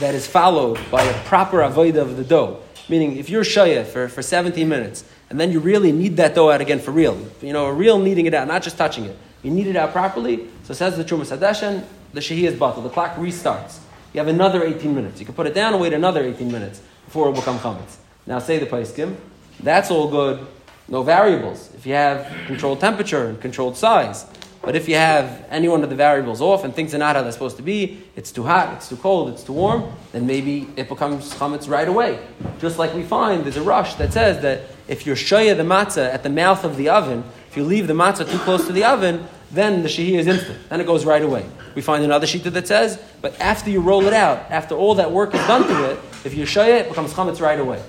that 0.00 0.16
is 0.16 0.26
followed 0.26 0.80
by 0.90 1.04
a 1.04 1.14
proper 1.22 1.58
avodah 1.58 2.02
of 2.02 2.16
the 2.16 2.24
dough, 2.24 2.58
meaning 2.88 3.18
if 3.18 3.30
you're 3.30 3.44
shayah 3.44 3.86
for, 3.86 4.08
for 4.08 4.20
17 4.20 4.68
minutes 4.68 5.04
and 5.30 5.38
then 5.38 5.52
you 5.52 5.60
really 5.60 5.92
need 5.92 6.16
that 6.16 6.34
dough 6.34 6.50
out 6.50 6.60
again 6.60 6.80
for 6.80 6.90
real, 6.90 7.16
you 7.40 7.52
know, 7.52 7.66
a 7.66 7.72
real 7.72 8.00
kneading 8.00 8.26
it 8.26 8.34
out, 8.34 8.48
not 8.48 8.64
just 8.64 8.76
touching 8.76 9.04
it. 9.04 9.16
You 9.44 9.52
knead 9.52 9.68
it 9.68 9.76
out 9.76 9.92
properly. 9.92 10.48
So 10.64 10.74
says 10.74 10.96
the 10.96 11.04
Trumas 11.04 11.30
Hadeshen, 11.30 11.84
the 12.14 12.20
shehiyah 12.20 12.48
is 12.48 12.58
bottled. 12.58 12.84
The 12.84 12.90
clock 12.90 13.14
restarts. 13.14 13.78
You 14.12 14.18
have 14.18 14.26
another 14.26 14.64
18 14.64 14.92
minutes. 14.92 15.20
You 15.20 15.26
can 15.26 15.36
put 15.36 15.46
it 15.46 15.54
down 15.54 15.72
and 15.74 15.80
wait 15.80 15.92
another 15.92 16.24
18 16.24 16.50
minutes 16.50 16.82
before 17.04 17.28
it 17.28 17.30
will 17.30 17.38
become 17.38 17.60
chametz. 17.60 17.98
Now 18.26 18.40
say 18.40 18.58
the 18.58 18.66
paiskim, 18.66 19.14
that's 19.60 19.92
all 19.92 20.10
good, 20.10 20.44
no 20.88 21.04
variables. 21.04 21.72
If 21.76 21.86
you 21.86 21.94
have 21.94 22.26
controlled 22.48 22.80
temperature 22.80 23.26
and 23.26 23.40
controlled 23.40 23.76
size, 23.76 24.26
but 24.62 24.76
if 24.76 24.88
you 24.88 24.96
have 24.96 25.46
any 25.50 25.68
one 25.68 25.82
of 25.82 25.90
the 25.90 25.96
variables 25.96 26.40
off 26.40 26.64
and 26.64 26.74
things 26.74 26.94
are 26.94 26.98
not 26.98 27.16
how 27.16 27.22
they're 27.22 27.32
supposed 27.32 27.56
to 27.56 27.62
be, 27.62 28.02
it's 28.16 28.30
too 28.30 28.42
hot, 28.42 28.74
it's 28.74 28.88
too 28.88 28.96
cold, 28.96 29.30
it's 29.30 29.42
too 29.42 29.54
warm, 29.54 29.90
then 30.12 30.26
maybe 30.26 30.68
it 30.76 30.88
becomes 30.88 31.32
chametz 31.34 31.68
right 31.68 31.88
away. 31.88 32.18
Just 32.58 32.78
like 32.78 32.92
we 32.94 33.02
find 33.02 33.44
there's 33.44 33.56
a 33.56 33.62
Rosh 33.62 33.94
that 33.94 34.12
says 34.12 34.42
that 34.42 34.62
if 34.86 35.06
you're 35.06 35.16
shoya 35.16 35.56
the 35.56 35.62
matzah 35.62 36.12
at 36.12 36.22
the 36.22 36.28
mouth 36.28 36.64
of 36.64 36.76
the 36.76 36.88
oven, 36.88 37.24
If 37.50 37.56
you 37.56 37.64
leave 37.64 37.88
the 37.88 37.94
matzah 37.94 38.30
too 38.30 38.38
close 38.38 38.64
to 38.68 38.72
the 38.72 38.84
oven, 38.84 39.26
then 39.50 39.82
the 39.82 39.88
shahiyah 39.88 40.20
is 40.20 40.28
instant. 40.28 40.68
Then 40.68 40.80
it 40.80 40.86
goes 40.86 41.04
right 41.04 41.20
away. 41.20 41.44
We 41.74 41.82
find 41.82 42.04
another 42.04 42.24
shita 42.24 42.52
that 42.52 42.68
says, 42.68 43.02
but 43.20 43.38
after 43.40 43.70
you 43.70 43.80
roll 43.80 44.06
it 44.06 44.12
out, 44.12 44.48
after 44.52 44.76
all 44.76 44.94
that 44.94 45.10
work 45.10 45.34
is 45.34 45.44
done 45.48 45.66
to 45.66 45.90
it, 45.90 45.98
if 46.24 46.32
you 46.32 46.44
shaya, 46.44 46.82
it 46.82 46.88
becomes 46.88 47.12
chametz 47.12 47.40
right 47.40 47.58
away. 47.58 47.82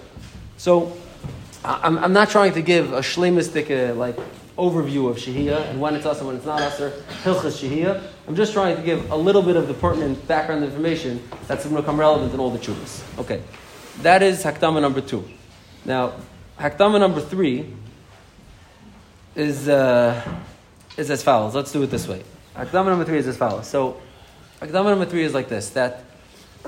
So 0.57 0.97
I'm, 1.63 1.99
I'm 1.99 2.11
not 2.11 2.31
trying 2.31 2.53
to 2.53 2.63
give 2.63 2.91
a 2.91 3.03
shlemistic 3.03 3.69
uh, 3.69 3.93
like 3.93 4.17
overview 4.61 5.09
of 5.09 5.17
shahiyah 5.17 5.69
and 5.69 5.81
when 5.81 5.95
it's 5.95 6.05
us 6.05 6.19
and 6.19 6.27
when 6.27 6.35
it's 6.35 6.45
not 6.45 6.61
us 6.61 6.79
or 6.79 6.91
hilchas 7.23 7.57
shahiyah. 7.61 8.01
I'm 8.27 8.35
just 8.35 8.53
trying 8.53 8.75
to 8.75 8.83
give 8.83 9.09
a 9.11 9.15
little 9.15 9.41
bit 9.41 9.55
of 9.55 9.67
the 9.67 9.73
pertinent 9.73 10.27
background 10.27 10.63
information 10.63 11.21
that's 11.47 11.63
going 11.63 11.75
to 11.75 11.81
become 11.81 11.99
relevant 11.99 12.33
in 12.33 12.39
all 12.39 12.51
the 12.51 12.59
chuvas. 12.59 13.01
Okay, 13.17 13.41
that 14.01 14.21
is 14.21 14.43
hakdama 14.43 14.81
number 14.81 15.01
two. 15.01 15.27
Now, 15.85 16.13
hakdama 16.59 16.99
number 16.99 17.21
three 17.21 17.73
is. 19.35 19.67
Uh, 19.67 20.21
is 20.97 21.09
as 21.09 21.23
follows. 21.23 21.55
Let's 21.55 21.71
do 21.71 21.81
it 21.83 21.87
this 21.87 22.07
way. 22.07 22.23
Akdama 22.55 22.87
number 22.87 23.05
three 23.05 23.17
is 23.17 23.27
as 23.27 23.37
follows. 23.37 23.67
So, 23.67 24.01
Akdama 24.59 24.85
number 24.85 25.05
three 25.05 25.23
is 25.23 25.33
like 25.33 25.49
this: 25.49 25.69
that 25.71 26.03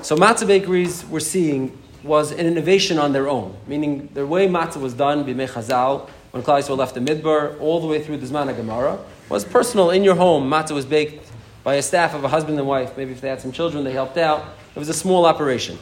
so 0.02 0.16
matzah 0.16 0.46
bakeries 0.46 1.04
we're 1.04 1.20
seeing 1.20 1.78
was 2.02 2.32
an 2.32 2.46
innovation 2.46 2.98
on 2.98 3.12
their 3.12 3.28
own, 3.28 3.56
meaning 3.66 4.08
the 4.14 4.26
way 4.26 4.48
matzah 4.48 4.80
was 4.80 4.94
done 4.94 5.24
b'mei 5.24 5.48
Chazal 5.48 6.08
when 6.34 6.42
Klal 6.42 6.58
Yisrael 6.58 6.76
left 6.76 6.94
the 6.94 7.00
Midbar 7.00 7.60
all 7.60 7.78
the 7.78 7.86
way 7.86 8.02
through 8.02 8.16
the 8.16 8.26
Zman 8.26 8.54
Gemara 8.56 8.98
was 9.28 9.44
personal 9.44 9.90
in 9.90 10.02
your 10.02 10.16
home. 10.16 10.50
Matzah 10.50 10.72
was 10.72 10.84
baked 10.84 11.30
by 11.62 11.76
a 11.76 11.82
staff 11.82 12.12
of 12.12 12.24
a 12.24 12.28
husband 12.28 12.58
and 12.58 12.66
wife. 12.66 12.96
Maybe 12.96 13.12
if 13.12 13.20
they 13.20 13.28
had 13.28 13.40
some 13.40 13.52
children, 13.52 13.84
they 13.84 13.92
helped 13.92 14.16
out. 14.16 14.44
It 14.74 14.78
was 14.80 14.88
a 14.88 14.94
small 14.94 15.26
operation. 15.26 15.78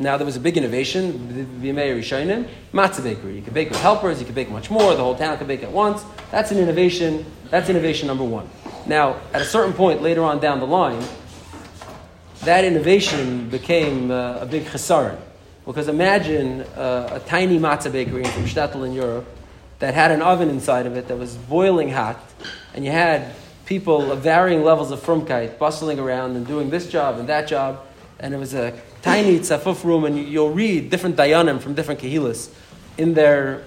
Now 0.00 0.16
there 0.16 0.26
was 0.26 0.34
a 0.34 0.40
big 0.40 0.56
innovation, 0.56 1.60
the 1.60 1.72
B'mei 1.72 1.96
Rishonim, 1.96 2.48
matzah 2.72 3.04
bakery. 3.04 3.36
You 3.36 3.42
could 3.42 3.54
bake 3.54 3.68
with 3.68 3.80
helpers, 3.80 4.18
you 4.18 4.26
could 4.26 4.34
bake 4.34 4.50
much 4.50 4.72
more, 4.72 4.92
the 4.92 5.04
whole 5.04 5.14
town 5.14 5.38
could 5.38 5.46
bake 5.46 5.62
at 5.62 5.70
once. 5.70 6.04
That's 6.32 6.50
an 6.50 6.58
innovation. 6.58 7.24
That's 7.50 7.68
innovation 7.68 8.08
number 8.08 8.24
one. 8.24 8.50
Now, 8.86 9.20
at 9.32 9.40
a 9.40 9.44
certain 9.44 9.72
point 9.72 10.02
later 10.02 10.24
on 10.24 10.40
down 10.40 10.58
the 10.58 10.66
line, 10.66 11.00
that 12.40 12.64
innovation 12.64 13.48
became 13.50 14.10
uh, 14.10 14.38
a 14.40 14.46
big 14.46 14.64
chesaron. 14.64 15.20
Because 15.64 15.86
imagine 15.86 16.62
uh, 16.74 17.20
a 17.22 17.28
tiny 17.28 17.60
matzah 17.60 17.92
bakery 17.92 18.24
from 18.24 18.46
Shtetl 18.46 18.84
in 18.84 18.94
Europe 18.94 19.28
that 19.82 19.94
had 19.94 20.12
an 20.12 20.22
oven 20.22 20.48
inside 20.48 20.86
of 20.86 20.96
it 20.96 21.08
that 21.08 21.18
was 21.18 21.34
boiling 21.34 21.90
hot, 21.90 22.16
and 22.72 22.84
you 22.84 22.92
had 22.92 23.34
people 23.66 24.12
of 24.12 24.20
varying 24.20 24.62
levels 24.62 24.92
of 24.92 25.00
frumkeit 25.00 25.58
bustling 25.58 25.98
around 25.98 26.36
and 26.36 26.46
doing 26.46 26.70
this 26.70 26.88
job 26.88 27.18
and 27.18 27.28
that 27.28 27.48
job, 27.48 27.84
and 28.20 28.32
it 28.32 28.36
was 28.36 28.54
a 28.54 28.72
tiny 29.02 29.40
tzafuf 29.40 29.82
room, 29.82 30.04
and 30.04 30.16
you'll 30.16 30.52
read 30.52 30.88
different 30.88 31.16
dayanim 31.16 31.60
from 31.60 31.74
different 31.74 31.98
kehilas 31.98 32.48
in 32.96 33.14
their 33.14 33.64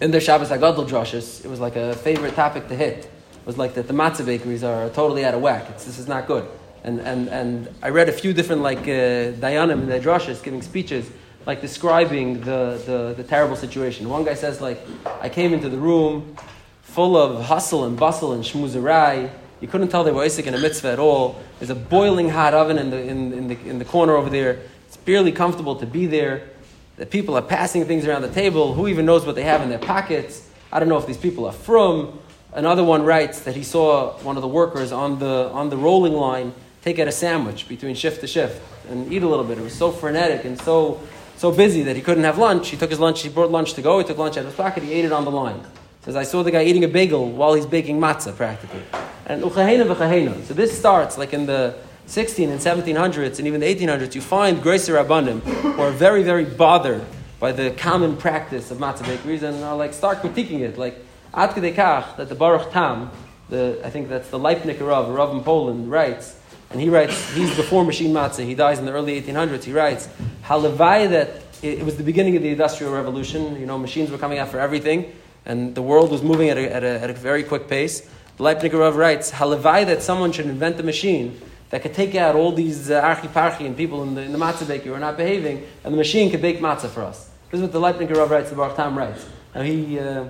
in 0.00 0.10
their 0.10 0.20
Shabbos 0.20 0.48
Agadol 0.48 0.88
drushes. 0.88 1.44
It 1.44 1.48
was 1.48 1.60
like 1.60 1.76
a 1.76 1.94
favorite 1.94 2.34
topic 2.34 2.66
to 2.66 2.74
hit. 2.74 3.04
It 3.04 3.46
was 3.46 3.56
like 3.56 3.74
that 3.74 3.86
the 3.86 3.94
matzah 3.94 4.26
bakeries 4.26 4.64
are 4.64 4.90
totally 4.90 5.24
out 5.24 5.34
of 5.34 5.40
whack. 5.40 5.70
It's, 5.70 5.84
this 5.84 6.00
is 6.00 6.08
not 6.08 6.26
good. 6.26 6.48
And, 6.82 6.98
and, 6.98 7.28
and 7.28 7.68
I 7.80 7.90
read 7.90 8.08
a 8.08 8.12
few 8.12 8.32
different 8.32 8.62
like 8.62 8.78
uh, 8.78 9.38
dayanim 9.38 9.82
in 9.82 9.88
their 9.88 10.00
drushes 10.00 10.42
giving 10.42 10.62
speeches 10.62 11.08
like 11.46 11.60
describing 11.60 12.40
the, 12.40 12.80
the, 12.86 13.14
the 13.16 13.24
terrible 13.24 13.56
situation. 13.56 14.08
One 14.08 14.24
guy 14.24 14.34
says 14.34 14.60
like, 14.60 14.80
I 15.20 15.28
came 15.28 15.52
into 15.52 15.68
the 15.68 15.78
room 15.78 16.36
full 16.82 17.16
of 17.16 17.44
hustle 17.44 17.84
and 17.84 17.96
bustle 17.98 18.32
and 18.32 18.44
shmuzerai 18.44 19.30
you 19.60 19.66
couldn't 19.66 19.88
tell 19.88 20.04
they 20.04 20.12
were 20.12 20.22
Isaac 20.22 20.46
in 20.46 20.54
a 20.54 20.58
mitzvah 20.58 20.92
at 20.92 20.98
all. 20.98 21.40
There's 21.58 21.70
a 21.70 21.74
boiling 21.74 22.28
hot 22.28 22.54
oven 22.54 22.78
in 22.78 22.90
the, 22.90 22.98
in, 22.98 23.32
in, 23.32 23.48
the, 23.48 23.58
in 23.68 23.78
the 23.78 23.84
corner 23.84 24.14
over 24.14 24.30
there. 24.30 24.60
It's 24.86 24.96
barely 24.96 25.32
comfortable 25.32 25.76
to 25.76 25.86
be 25.86 26.06
there. 26.06 26.48
The 26.96 27.06
people 27.06 27.36
are 27.36 27.42
passing 27.42 27.84
things 27.84 28.06
around 28.06 28.22
the 28.22 28.30
table. 28.30 28.74
Who 28.74 28.86
even 28.88 29.04
knows 29.04 29.26
what 29.26 29.34
they 29.34 29.42
have 29.42 29.62
in 29.62 29.68
their 29.68 29.78
pockets? 29.78 30.48
I 30.72 30.78
don't 30.78 30.88
know 30.88 30.98
if 30.98 31.06
these 31.06 31.16
people 31.16 31.44
are 31.46 31.52
from. 31.52 32.20
Another 32.52 32.84
one 32.84 33.04
writes 33.04 33.40
that 33.40 33.56
he 33.56 33.62
saw 33.62 34.12
one 34.18 34.36
of 34.36 34.42
the 34.42 34.48
workers 34.48 34.92
on 34.92 35.18
the, 35.18 35.50
on 35.52 35.70
the 35.70 35.76
rolling 35.76 36.12
line 36.12 36.54
take 36.82 36.98
out 36.98 37.08
a 37.08 37.12
sandwich 37.12 37.68
between 37.68 37.94
shift 37.94 38.20
to 38.20 38.26
shift 38.26 38.62
and 38.88 39.12
eat 39.12 39.22
a 39.22 39.28
little 39.28 39.44
bit. 39.44 39.58
It 39.58 39.62
was 39.62 39.74
so 39.74 39.90
frenetic 39.90 40.44
and 40.44 40.58
so, 40.60 41.00
so 41.38 41.50
busy 41.50 41.82
that 41.84 41.96
he 41.96 42.02
couldn't 42.02 42.24
have 42.24 42.36
lunch. 42.36 42.68
He 42.68 42.76
took 42.76 42.90
his 42.90 43.00
lunch, 43.00 43.22
he 43.22 43.30
brought 43.30 43.50
lunch 43.50 43.72
to 43.74 43.82
go, 43.82 43.98
he 43.98 44.04
took 44.04 44.18
lunch 44.18 44.36
out 44.36 44.40
of 44.40 44.46
his 44.46 44.54
pocket, 44.54 44.82
he 44.82 44.92
ate 44.92 45.06
it 45.06 45.12
on 45.12 45.24
the 45.24 45.30
line. 45.30 45.62
Says, 46.02 46.16
I 46.16 46.24
saw 46.24 46.42
the 46.42 46.50
guy 46.50 46.64
eating 46.64 46.84
a 46.84 46.88
bagel 46.88 47.30
while 47.30 47.54
he's 47.54 47.66
baking 47.66 47.98
matzah 47.98 48.36
practically 48.36 48.82
and. 49.28 49.42
So 49.42 50.54
this 50.54 50.78
starts 50.78 51.18
like 51.18 51.32
in 51.32 51.46
the 51.46 51.76
16 52.06 52.48
and 52.48 52.60
1700s 52.60 53.38
and 53.38 53.46
even 53.46 53.60
the 53.60 53.74
1800s. 53.74 54.14
You 54.14 54.20
find 54.20 54.62
Grace 54.62 54.88
Rabbanim 54.88 55.40
who 55.40 55.80
are 55.80 55.90
very, 55.90 56.22
very 56.22 56.44
bothered 56.44 57.04
by 57.38 57.52
the 57.52 57.70
common 57.72 58.16
practice 58.16 58.70
of 58.70 58.78
matzah 58.78 59.04
bakeries 59.04 59.42
and 59.42 59.62
are 59.62 59.76
like 59.76 59.92
start 59.92 60.18
critiquing 60.18 60.60
it. 60.60 60.78
Like 60.78 60.96
Kach 61.34 62.16
that 62.16 62.28
the 62.28 62.34
Baruch 62.34 62.72
Tam, 62.72 63.10
the, 63.50 63.80
I 63.84 63.90
think 63.90 64.08
that's 64.08 64.30
the 64.30 64.38
Leipniker 64.38 64.88
Rav, 64.88 65.08
a 65.08 65.12
Rav 65.12 65.34
in 65.34 65.44
Poland, 65.44 65.90
writes, 65.90 66.37
and 66.70 66.80
he 66.80 66.88
writes, 66.88 67.32
he's 67.32 67.54
before 67.56 67.84
machine 67.84 68.12
matzah, 68.12 68.44
he 68.44 68.54
dies 68.54 68.78
in 68.78 68.84
the 68.84 68.92
early 68.92 69.20
1800s, 69.20 69.64
he 69.64 69.72
writes, 69.72 70.08
Halavai 70.44 71.08
that 71.10 71.42
it, 71.62 71.84
was 71.84 71.96
the 71.96 72.02
beginning 72.02 72.36
of 72.36 72.42
the 72.42 72.50
Industrial 72.50 72.92
Revolution, 72.92 73.58
you 73.58 73.66
know, 73.66 73.78
machines 73.78 74.10
were 74.10 74.18
coming 74.18 74.38
out 74.38 74.48
for 74.48 74.60
everything, 74.60 75.12
and 75.46 75.74
the 75.74 75.82
world 75.82 76.10
was 76.10 76.22
moving 76.22 76.50
at 76.50 76.58
a, 76.58 76.74
at 76.74 76.84
a, 76.84 77.00
at 77.00 77.10
a 77.10 77.14
very 77.14 77.42
quick 77.42 77.68
pace. 77.68 78.08
Leipniger 78.38 78.78
Rav 78.78 78.96
writes, 78.96 79.32
Halavai 79.32 79.86
that 79.86 80.02
someone 80.02 80.30
should 80.30 80.46
invent 80.46 80.78
a 80.78 80.82
machine 80.82 81.40
that 81.70 81.82
could 81.82 81.94
take 81.94 82.14
out 82.14 82.34
all 82.34 82.52
these 82.52 82.90
uh, 82.90 83.00
archi 83.00 83.66
and 83.66 83.76
people 83.76 84.02
in 84.02 84.14
the, 84.14 84.22
in 84.22 84.32
the 84.32 84.38
matzah 84.38 84.66
bakery 84.66 84.88
who 84.88 84.94
are 84.94 85.00
not 85.00 85.16
behaving, 85.16 85.66
and 85.84 85.92
the 85.92 85.98
machine 85.98 86.30
could 86.30 86.42
bake 86.42 86.60
matzah 86.60 86.88
for 86.88 87.02
us. 87.02 87.30
This 87.50 87.60
is 87.60 87.62
what 87.62 87.72
the 87.72 87.80
Leipniger 87.80 88.16
Rav 88.16 88.30
writes, 88.30 88.50
the 88.50 88.56
Baruch 88.56 88.76
Tam 88.76 88.96
writes. 88.96 89.26
Now 89.54 89.62
he 89.62 89.98
uh, 89.98 90.28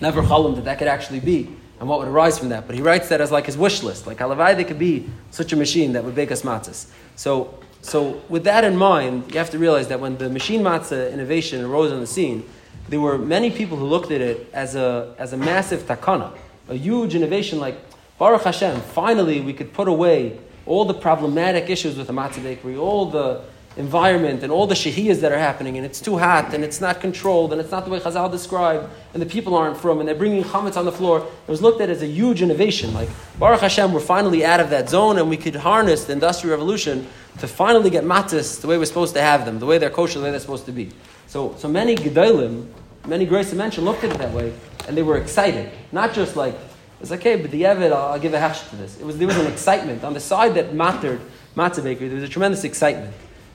never 0.00 0.22
him 0.22 0.54
that 0.54 0.64
that 0.64 0.78
could 0.78 0.88
actually 0.88 1.20
be, 1.20 1.50
and 1.80 1.88
what 1.88 1.98
would 1.98 2.08
arise 2.08 2.38
from 2.38 2.50
that. 2.50 2.66
But 2.66 2.76
he 2.76 2.82
writes 2.82 3.08
that 3.08 3.20
as 3.20 3.30
like 3.30 3.46
his 3.46 3.56
wish 3.56 3.82
list, 3.82 4.06
like 4.06 4.18
Halavai 4.18 4.56
there 4.56 4.64
could 4.64 4.78
be 4.78 5.08
such 5.30 5.52
a 5.52 5.56
machine 5.56 5.92
that 5.94 6.04
would 6.04 6.14
bake 6.14 6.30
us 6.30 6.42
matzahs. 6.42 6.86
So, 7.16 7.58
so 7.82 8.22
with 8.28 8.44
that 8.44 8.64
in 8.64 8.76
mind, 8.76 9.32
you 9.32 9.38
have 9.38 9.50
to 9.50 9.58
realize 9.58 9.88
that 9.88 10.00
when 10.00 10.16
the 10.16 10.30
machine 10.30 10.62
matzah 10.62 11.12
innovation 11.12 11.64
arose 11.64 11.92
on 11.92 12.00
the 12.00 12.06
scene, 12.06 12.48
there 12.88 13.00
were 13.00 13.18
many 13.18 13.50
people 13.50 13.76
who 13.76 13.86
looked 13.86 14.10
at 14.10 14.20
it 14.20 14.48
as 14.52 14.74
a, 14.74 15.14
as 15.18 15.32
a 15.32 15.36
massive 15.36 15.82
takana 15.82 16.32
a 16.68 16.74
huge 16.74 17.14
innovation 17.14 17.60
like 17.60 17.76
Baruch 18.18 18.42
Hashem, 18.42 18.80
finally 18.80 19.40
we 19.40 19.52
could 19.52 19.72
put 19.72 19.88
away 19.88 20.38
all 20.66 20.84
the 20.84 20.94
problematic 20.94 21.68
issues 21.68 21.96
with 21.96 22.06
the 22.06 22.12
matzah 22.12 22.42
bakery, 22.42 22.76
all 22.76 23.06
the 23.06 23.42
environment 23.76 24.42
and 24.42 24.52
all 24.52 24.66
the 24.66 24.74
shahiyas 24.74 25.20
that 25.20 25.32
are 25.32 25.38
happening, 25.38 25.76
and 25.76 25.84
it's 25.84 26.00
too 26.00 26.16
hot, 26.16 26.54
and 26.54 26.62
it's 26.62 26.80
not 26.80 27.00
controlled, 27.00 27.52
and 27.52 27.60
it's 27.60 27.70
not 27.70 27.84
the 27.84 27.90
way 27.90 27.98
Chazal 27.98 28.30
described, 28.30 28.88
and 29.12 29.20
the 29.20 29.26
people 29.26 29.54
aren't 29.54 29.76
from, 29.76 29.98
and 29.98 30.08
they're 30.08 30.14
bringing 30.14 30.44
chametz 30.44 30.76
on 30.76 30.84
the 30.84 30.92
floor. 30.92 31.26
It 31.46 31.50
was 31.50 31.60
looked 31.60 31.80
at 31.80 31.90
as 31.90 32.02
a 32.02 32.06
huge 32.06 32.40
innovation. 32.40 32.94
Like, 32.94 33.08
Baruch 33.38 33.60
Hashem, 33.60 33.92
we're 33.92 34.00
finally 34.00 34.44
out 34.44 34.60
of 34.60 34.70
that 34.70 34.88
zone, 34.88 35.18
and 35.18 35.28
we 35.28 35.36
could 35.36 35.56
harness 35.56 36.04
the 36.04 36.12
Industrial 36.12 36.56
Revolution 36.56 37.06
to 37.40 37.48
finally 37.48 37.90
get 37.90 38.04
matzahs 38.04 38.60
the 38.60 38.68
way 38.68 38.78
we're 38.78 38.84
supposed 38.84 39.14
to 39.14 39.20
have 39.20 39.44
them, 39.44 39.58
the 39.58 39.66
way 39.66 39.78
they're 39.78 39.90
kosher, 39.90 40.20
the 40.20 40.24
way 40.24 40.30
they're 40.30 40.40
supposed 40.40 40.66
to 40.66 40.72
be. 40.72 40.90
So, 41.26 41.54
so 41.58 41.66
many 41.66 41.96
gedolim, 41.96 42.68
many 43.06 43.26
grace 43.26 43.52
mention 43.52 43.84
looked 43.84 44.04
at 44.04 44.12
it 44.12 44.18
that 44.18 44.32
way, 44.32 44.52
and 44.86 44.96
they 44.96 45.02
were 45.02 45.18
excited. 45.18 45.70
Not 45.90 46.14
just 46.14 46.36
like, 46.36 46.54
it's 47.00 47.10
like, 47.10 47.20
okay, 47.20 47.36
but 47.36 47.50
the 47.50 47.62
Evid, 47.62 47.92
I'll, 47.92 48.12
I'll, 48.12 48.20
give 48.20 48.34
a 48.34 48.40
hash 48.40 48.68
to 48.68 48.76
this. 48.76 49.00
It 49.00 49.04
was, 49.04 49.18
there 49.18 49.26
was 49.26 49.36
an 49.36 49.46
excitement. 49.46 50.04
On 50.04 50.14
the 50.14 50.20
side 50.20 50.54
that 50.54 50.74
mattered 50.74 51.20
matzah 51.56 51.82
bakery, 51.82 52.08
there 52.08 52.14
was 52.14 52.24
a 52.24 52.28
tremendous 52.28 52.62
excitement. 52.64 53.12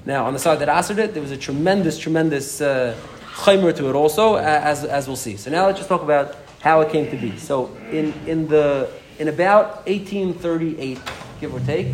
Now, 0.10 0.26
on 0.26 0.34
the 0.34 0.40
side 0.40 0.58
that 0.58 0.70
answered 0.70 0.98
it, 0.98 1.14
there 1.14 1.22
was 1.22 1.30
a 1.30 1.38
tremendous, 1.38 2.00
tremendous 2.00 2.62
uh, 2.62 2.98
to 3.46 3.90
it 3.90 3.96
also, 3.96 4.38
as, 4.38 4.84
as 4.84 5.06
we'll 5.06 5.16
see. 5.16 5.38
So 5.38 5.52
now 5.52 5.68
let's 5.68 5.78
just 5.78 5.88
talk 5.88 6.02
about 6.02 6.36
how 6.62 6.82
it 6.82 6.92
came 6.92 7.12
to 7.12 7.16
be. 7.16 7.38
So 7.38 7.68
in, 7.92 8.12
in, 8.26 8.48
the, 8.48 8.90
in 9.20 9.28
about 9.28 9.86
1838, 9.86 11.00
give 11.40 11.54
or 11.54 11.60
take, 11.60 11.94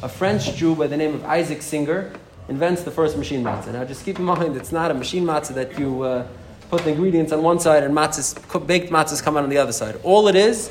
a 0.00 0.08
French 0.08 0.54
Jew 0.54 0.76
by 0.76 0.86
the 0.86 0.96
name 0.96 1.12
of 1.12 1.24
Isaac 1.24 1.60
Singer 1.60 2.12
invents 2.48 2.84
the 2.84 2.92
first 2.92 3.18
machine 3.18 3.42
matzah. 3.42 3.72
Now 3.72 3.84
just 3.84 4.04
keep 4.04 4.20
in 4.20 4.26
mind, 4.26 4.56
it's 4.56 4.70
not 4.70 4.92
a 4.92 4.94
machine 4.94 5.24
matzah 5.24 5.54
that 5.54 5.76
you... 5.76 6.02
Uh, 6.02 6.28
put 6.70 6.84
the 6.84 6.90
ingredients 6.90 7.32
on 7.32 7.42
one 7.42 7.58
side 7.58 7.82
and 7.82 7.92
matzahs, 7.92 8.64
baked 8.68 8.92
matzahs 8.92 9.20
come 9.20 9.36
out 9.36 9.42
on 9.42 9.50
the 9.50 9.58
other 9.58 9.72
side. 9.72 9.98
All 10.04 10.28
it 10.28 10.36
is 10.36 10.70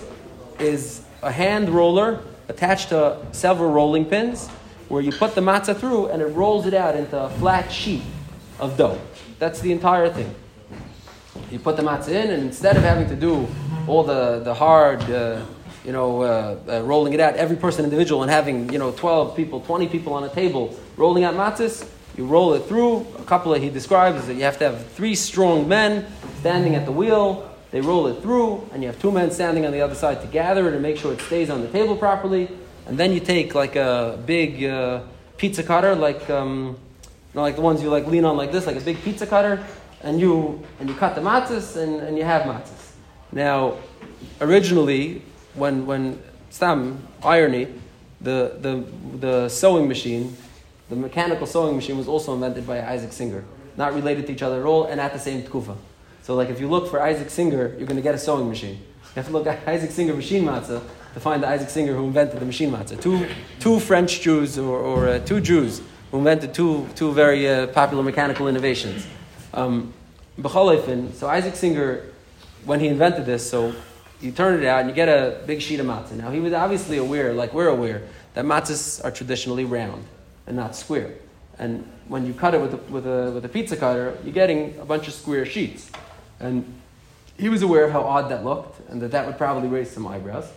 is 0.57 1.01
a 1.21 1.29
hand 1.29 1.67
roller 1.67 2.21
attached 2.48 2.88
to 2.89 3.17
several 3.33 3.69
rolling 3.69 4.05
pins 4.05 4.50
where 4.89 5.01
you 5.01 5.12
put 5.12 5.36
the 5.36 5.41
matzah 5.41 5.77
through 5.77 6.08
and 6.08 6.22
it 6.22 6.25
rolls 6.25 6.65
it 6.65 6.74
out 6.74 6.96
into 6.96 7.17
a 7.17 7.29
flat 7.29 7.72
sheet 7.72 8.01
of 8.60 8.75
dough. 8.75 9.00
That's 9.38 9.62
the 9.62 9.72
entire 9.72 10.10
thing. 10.10 10.36
You 11.51 11.60
put 11.60 11.77
the 11.77 11.84
matzah 11.84 12.10
in, 12.10 12.31
and 12.31 12.43
instead 12.43 12.75
of 12.75 12.84
having 12.84 13.08
to 13.08 13.15
do 13.15 13.48
all 13.88 14.03
the, 14.03 14.41
the 14.43 14.53
hard, 14.53 15.01
uh, 15.10 15.46
you 15.86 15.91
know, 15.91 16.22
uh, 16.22 16.60
uh, 16.67 16.81
rolling 16.84 17.13
it 17.13 17.19
out, 17.19 17.36
every 17.36 17.55
person 17.55 17.86
individual, 17.86 18.24
and 18.24 18.31
having, 18.31 18.72
you 18.74 18.77
know, 18.77 18.91
12 18.91 19.36
people, 19.36 19.62
20 19.62 19.88
people 19.88 20.13
on 20.13 20.24
a 20.24 20.29
table 20.29 20.77
rolling 20.98 21.24
out 21.24 21.36
matzahs, 21.36 21.88
you 22.17 22.25
roll 22.25 22.53
it 22.53 22.65
through. 22.65 23.08
A 23.17 23.24
couple 23.24 23.53
that 23.53 23.62
he 23.62 23.69
describes 23.69 24.27
that 24.27 24.34
you 24.34 24.43
have 24.43 24.60
to 24.60 24.65
have 24.65 24.86
three 24.91 25.15
strong 25.15 25.67
men 25.67 26.05
standing 26.39 26.75
at 26.75 26.86
the 26.86 26.91
wheel. 26.91 27.50
They 27.72 27.81
roll 27.81 28.08
it 28.08 28.22
through, 28.22 28.67
and 28.74 28.84
you 28.84 28.89
have 28.89 29.00
two 29.00 29.12
men 29.12 29.31
standing 29.31 29.65
on 29.65 29.72
the 29.72 29.81
other 29.81 29.96
side 29.96 30.22
to 30.22 30.27
gather 30.27 30.67
it 30.67 30.74
and 30.74 30.81
make 30.81 30.98
sure 30.98 31.13
it 31.13 31.22
stays 31.22 31.50
on 31.50 31.62
the 31.62 31.69
table 31.69 31.96
properly. 31.96 32.50
And 32.89 32.98
then 32.98 33.13
you 33.13 33.19
take 33.19 33.53
like 33.53 33.75
a 33.75 34.19
big 34.25 34.63
uh, 34.63 35.03
pizza 35.38 35.62
cutter, 35.62 35.93
like 35.93 36.27
um, 36.31 36.75
you 37.05 37.36
know, 37.36 37.43
like 37.43 37.55
the 37.55 37.62
ones 37.62 37.84
you 37.84 37.89
like 37.89 38.08
lean 38.08 38.25
on 38.25 38.36
like 38.36 38.51
this, 38.51 38.65
like 38.65 38.77
a 38.77 38.81
big 38.81 39.00
pizza 39.03 39.27
cutter, 39.27 39.63
and 40.01 40.19
you 40.19 40.65
and 40.79 40.89
you 40.89 40.96
cut 40.96 41.13
the 41.13 41.22
matzahs 41.22 41.77
and, 41.77 42.01
and 42.01 42.17
you 42.17 42.24
have 42.24 42.41
matzahs. 42.43 42.93
Now, 43.31 43.77
originally, 44.41 45.22
when, 45.53 45.86
when 45.86 46.19
Stam, 46.50 47.08
irony, 47.24 47.67
the, 48.22 48.58
the, 48.60 48.84
the 49.19 49.50
sewing 49.50 49.88
machine, 49.88 50.36
the 50.89 50.96
mechanical 50.96 51.46
sewing 51.46 51.75
machine 51.75 51.96
was 51.96 52.08
also 52.08 52.34
invented 52.34 52.65
by 52.65 52.81
Isaac 52.81 53.13
Singer. 53.13 53.46
Not 53.77 53.93
related 53.93 54.25
to 54.27 54.34
each 54.34 54.41
other 54.41 54.62
at 54.62 54.65
all, 54.65 54.86
and 54.86 55.00
at 55.00 55.13
the 55.13 55.19
same 55.19 55.43
tkufa. 55.43 55.77
So, 56.24 56.34
like, 56.34 56.50
if 56.50 56.60
you 56.60 56.67
look 56.67 56.89
for 56.89 57.00
Isaac 57.03 57.29
Singer, 57.29 57.75
you're 57.77 57.86
going 57.86 57.98
to 57.98 58.01
get 58.01 58.15
a 58.15 58.17
sewing 58.17 58.50
machine. 58.50 58.77
You 58.77 59.15
have 59.15 59.27
to 59.27 59.31
look 59.31 59.46
at 59.46 59.67
Isaac 59.67 59.91
Singer 59.91 60.15
machine 60.15 60.43
matzah 60.43 60.81
to 61.13 61.20
find 61.20 61.42
the 61.44 61.48
Isaac 61.48 61.70
Singer 61.70 61.96
who 61.96 62.06
invented 62.06 62.39
the 62.39 62.46
machine 62.46 62.72
matzah. 62.72 63.01
Two, 63.01 63.28
two 63.60 63.80
French 63.80 64.22
Jews, 64.22 64.58
or, 64.58 64.80
or 64.80 65.08
uh, 65.08 65.20
two 65.20 65.42
Jews, 65.42 65.82
who 66.12 66.20
invented 66.20 66.54
two, 66.54 66.88
two 66.96 67.12
very 67.12 67.50
uh, 67.50 67.68
popular 67.68 68.04
mechanical 68.04 68.48
innovations. 68.48 69.06
Um, 69.54 69.94
so 70.42 71.28
Isaac 71.28 71.56
Singer, 71.56 72.04
when 72.66 72.80
he 72.80 72.88
invented 72.88 73.25
this, 73.25 73.50
so 73.50 73.74
you 74.22 74.32
turn 74.32 74.62
it 74.62 74.66
out 74.66 74.82
and 74.82 74.89
you 74.89 74.96
get 74.96 75.10
a 75.10 75.42
big 75.46 75.62
sheet 75.62 75.80
of 75.80 75.86
matzah. 75.86 76.13
Now 76.13 76.32
he 76.32 76.39
was 76.39 76.54
obviously 76.54 76.98
aware, 76.98 77.34
like 77.34 77.54
we're 77.54 77.68
aware, 77.68 78.04
that 78.36 78.46
matzahs 78.46 79.04
are 79.04 79.12
traditionally 79.12 79.66
round 79.66 80.06
and 80.48 80.56
not 80.56 80.75
square. 80.75 81.13
And 81.58 81.89
when 82.08 82.25
you 82.25 82.34
cut 82.34 82.54
it 82.54 82.62
with 82.62 82.74
a, 82.74 82.78
with 82.92 83.06
a, 83.06 83.32
with 83.32 83.44
a 83.44 83.50
pizza 83.50 83.75
cutter, 83.75 84.18
you're 84.24 84.34
getting 84.34 84.78
a 84.80 84.86
bunch 84.86 85.08
of 85.08 85.13
square 85.13 85.46
sheets. 85.46 85.92
And 86.39 86.66
he 87.38 87.50
was 87.50 87.62
aware 87.62 87.86
of 87.86 87.92
how 87.92 88.01
odd 88.01 88.30
that 88.32 88.46
looked 88.46 88.89
and 88.89 89.01
that 89.01 89.12
that 89.12 89.25
would 89.25 89.38
probably 89.38 89.68
raise 89.68 89.92
some 89.92 90.08
eyebrows. 90.08 90.50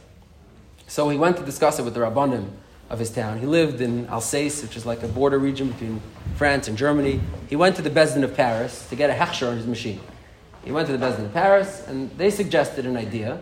So 0.86 1.08
he 1.08 1.16
went 1.16 1.36
to 1.38 1.44
discuss 1.44 1.78
it 1.78 1.84
with 1.84 1.94
the 1.94 2.00
Rabbanim 2.00 2.50
of 2.90 2.98
his 2.98 3.10
town. 3.10 3.38
He 3.40 3.46
lived 3.46 3.80
in 3.80 4.06
Alsace, 4.08 4.62
which 4.62 4.76
is 4.76 4.84
like 4.84 5.02
a 5.02 5.08
border 5.08 5.38
region 5.38 5.70
between 5.70 6.02
France 6.36 6.68
and 6.68 6.76
Germany. 6.76 7.20
He 7.48 7.56
went 7.56 7.76
to 7.76 7.82
the 7.82 7.90
Bezdin 7.90 8.22
of 8.22 8.36
Paris 8.36 8.86
to 8.90 8.96
get 8.96 9.08
a 9.08 9.14
hechsher 9.14 9.48
on 9.48 9.56
his 9.56 9.66
machine. 9.66 10.00
He 10.64 10.70
went 10.70 10.86
to 10.88 10.96
the 10.96 11.04
Bezdin 11.04 11.24
of 11.24 11.32
Paris, 11.32 11.84
and 11.88 12.10
they 12.18 12.30
suggested 12.30 12.84
an 12.86 12.96
idea 12.96 13.40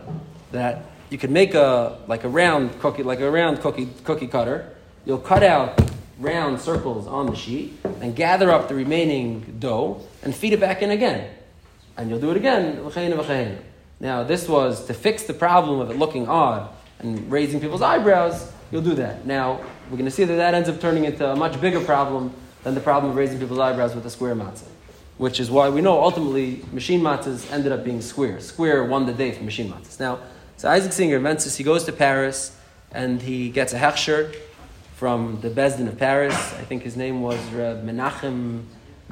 that 0.53 0.85
you 1.09 1.17
could 1.17 1.31
make 1.31 1.53
a 1.53 1.99
like 2.07 2.23
a 2.23 2.29
round 2.29 2.79
cookie, 2.79 3.03
like 3.03 3.19
a 3.19 3.29
round 3.29 3.59
cookie 3.59 3.89
cookie 4.05 4.27
cutter. 4.27 4.73
You'll 5.05 5.19
cut 5.19 5.43
out 5.43 5.81
round 6.17 6.61
circles 6.61 7.07
on 7.07 7.25
the 7.25 7.35
sheet 7.35 7.77
and 7.99 8.15
gather 8.15 8.51
up 8.51 8.69
the 8.69 8.75
remaining 8.75 9.57
dough 9.59 10.01
and 10.23 10.33
feed 10.33 10.53
it 10.53 10.59
back 10.59 10.81
in 10.81 10.91
again, 10.91 11.29
and 11.97 12.09
you'll 12.09 12.19
do 12.19 12.31
it 12.31 12.37
again. 12.37 13.59
Now, 13.99 14.23
this 14.23 14.47
was 14.47 14.85
to 14.85 14.93
fix 14.93 15.23
the 15.23 15.33
problem 15.33 15.79
of 15.79 15.91
it 15.91 15.97
looking 15.97 16.27
odd 16.27 16.69
and 17.01 17.31
raising 17.31 17.59
people's 17.59 17.81
eyebrows 17.81 18.51
you'll 18.71 18.81
do 18.81 18.95
that. 18.95 19.25
Now, 19.25 19.61
we're 19.89 19.97
going 19.97 20.05
to 20.05 20.11
see 20.11 20.23
that 20.23 20.35
that 20.35 20.53
ends 20.53 20.69
up 20.69 20.79
turning 20.79 21.05
into 21.05 21.29
a 21.29 21.35
much 21.35 21.59
bigger 21.59 21.81
problem 21.81 22.33
than 22.63 22.73
the 22.73 22.81
problem 22.81 23.11
of 23.11 23.17
raising 23.17 23.39
people's 23.39 23.59
eyebrows 23.59 23.93
with 23.93 24.05
a 24.05 24.09
square 24.09 24.35
matzah. 24.35 24.67
Which 25.17 25.39
is 25.39 25.51
why 25.51 25.69
we 25.69 25.81
know 25.81 26.01
ultimately 26.01 26.63
machine 26.71 27.01
matzahs 27.01 27.51
ended 27.51 27.71
up 27.71 27.83
being 27.83 28.01
square. 28.01 28.39
Square 28.39 28.85
won 28.85 29.05
the 29.05 29.13
day 29.13 29.31
for 29.31 29.43
machine 29.43 29.71
matzahs. 29.71 29.99
Now, 29.99 30.19
so 30.57 30.69
Isaac 30.69 30.93
Singer 30.93 31.17
invents 31.17 31.43
this. 31.43 31.57
He 31.57 31.63
goes 31.63 31.83
to 31.83 31.91
Paris 31.91 32.55
and 32.91 33.21
he 33.21 33.49
gets 33.49 33.73
a 33.73 33.79
hechsher 33.79 34.35
from 34.95 35.41
the 35.41 35.49
Bezdin 35.49 35.87
of 35.87 35.97
Paris. 35.97 36.35
I 36.53 36.63
think 36.63 36.83
his 36.83 36.95
name 36.95 37.21
was 37.21 37.39
Reb 37.51 37.85
Menachem 37.85 38.63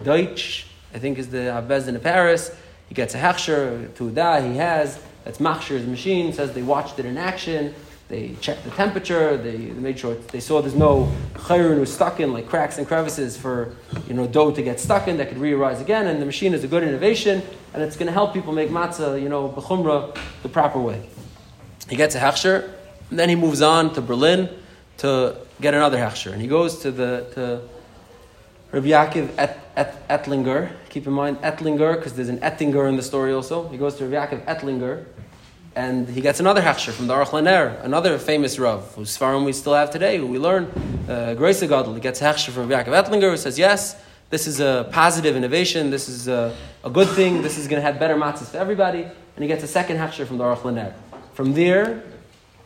Deutsch. 0.04 0.68
I 0.94 1.00
think 1.00 1.20
is 1.20 1.30
the 1.30 1.64
Bezdin 1.68 1.96
of 1.96 2.04
Paris. 2.04 2.56
He 2.88 2.96
gets 2.96 3.14
a 3.14 3.20
hechsher, 3.20 3.94
to 3.96 4.10
die, 4.10 4.48
he 4.48 4.58
has. 4.58 5.00
That's 5.24 5.40
Machshir's 5.40 5.86
machine. 5.86 6.34
Says 6.34 6.54
they 6.54 6.62
watched 6.62 7.00
it 7.00 7.06
in 7.06 7.18
action. 7.18 7.74
They 8.08 8.36
checked 8.42 8.64
the 8.64 8.72
temperature. 8.72 9.38
They, 9.38 9.58
they 9.58 9.80
made 9.80 10.00
sure 10.00 10.16
they 10.16 10.40
saw 10.40 10.62
there's 10.62 10.76
no 10.76 11.12
chayrun 11.34 11.80
was 11.80 11.94
stuck 11.94 12.20
in 12.20 12.34
like 12.34 12.50
cracks 12.50 12.80
and 12.80 12.88
crevices 12.88 13.38
for 13.38 13.76
you 14.08 14.16
know 14.16 14.26
dough 14.26 14.52
to 14.52 14.62
get 14.64 14.80
stuck 14.80 15.08
in 15.08 15.18
that 15.18 15.30
could 15.30 15.38
re-arise 15.38 15.80
again. 15.80 16.08
And 16.08 16.20
the 16.20 16.26
machine 16.26 16.54
is 16.54 16.64
a 16.64 16.68
good 16.68 16.84
innovation, 16.84 17.44
and 17.74 17.84
it's 17.84 17.96
going 17.96 18.08
to 18.08 18.14
help 18.14 18.34
people 18.34 18.52
make 18.52 18.70
matzah 18.70 19.22
you 19.22 19.30
know 19.30 19.50
b'chumra 19.50 20.18
the 20.42 20.50
proper 20.50 20.80
way. 20.80 21.08
He 21.88 21.96
gets 21.96 22.16
a 22.16 22.20
hechsher, 22.20 22.72
and 23.12 23.20
then 23.20 23.30
he 23.30 23.36
moves 23.36 23.62
on 23.62 23.94
to 23.94 24.02
Berlin 24.02 24.50
to 24.98 25.38
get 25.62 25.74
another 25.76 25.98
hechsher, 25.98 26.32
and 26.32 26.42
he 26.42 26.48
goes 26.48 26.80
to 26.80 26.92
the 26.92 27.28
to 27.36 27.62
Rabbi 28.72 28.88
Yaakov 28.90 29.30
Et, 29.38 29.58
Et, 29.76 30.08
Ettlinger. 30.10 30.70
Keep 30.90 31.08
in 31.08 31.14
mind 31.14 31.38
Ettlinger 31.42 31.96
because 31.96 32.14
there's 32.14 32.30
an 32.30 32.38
Ettinger 32.40 32.88
in 32.88 32.98
the 32.98 33.02
story 33.02 33.34
also. 33.34 33.68
He 33.70 33.78
goes 33.78 33.96
to 33.96 34.06
Rabbi 34.06 34.36
Yaakov 34.36 34.46
Ettlinger 34.46 35.06
and 35.76 36.08
he 36.08 36.22
gets 36.22 36.40
another 36.40 36.62
hechsher 36.62 36.92
from 36.92 37.08
the 37.08 37.14
Aruch 37.14 37.32
LaNer, 37.32 37.80
another 37.84 38.20
famous 38.20 38.60
Rav, 38.60 38.94
whose 38.96 39.18
Svarim 39.18 39.46
we 39.46 39.54
still 39.54 39.74
have 39.74 39.90
today, 39.90 40.18
who 40.18 40.28
we 40.28 40.38
learn, 40.38 40.66
uh, 41.08 41.34
Grace 41.34 41.62
Gadol. 41.62 41.94
He 41.96 42.00
gets 42.00 42.22
a 42.22 42.34
from 42.34 42.70
Yaakov 42.70 43.06
Ettlinger, 43.06 43.32
who 43.32 43.38
says, 43.38 43.58
yes, 43.58 43.96
this 44.30 44.46
is 44.46 44.60
a 44.60 44.88
positive 44.92 45.36
innovation, 45.36 45.90
this 45.90 46.08
is 46.08 46.28
a, 46.28 46.56
a 46.84 46.90
good 46.90 47.08
thing, 47.10 47.42
this 47.42 47.58
is 47.58 47.68
going 47.68 47.82
to 47.82 47.86
have 47.86 48.00
better 48.00 48.16
matzahs 48.16 48.50
for 48.52 48.58
everybody, 48.58 49.02
and 49.02 49.44
he 49.44 49.48
gets 49.48 49.64
a 49.64 49.68
second 49.68 49.98
hechsher 49.98 50.28
from 50.28 50.38
the 50.38 50.44
Aruch 50.44 50.62
LaNer. 50.64 50.94
From 51.34 51.54
there, 51.54 52.04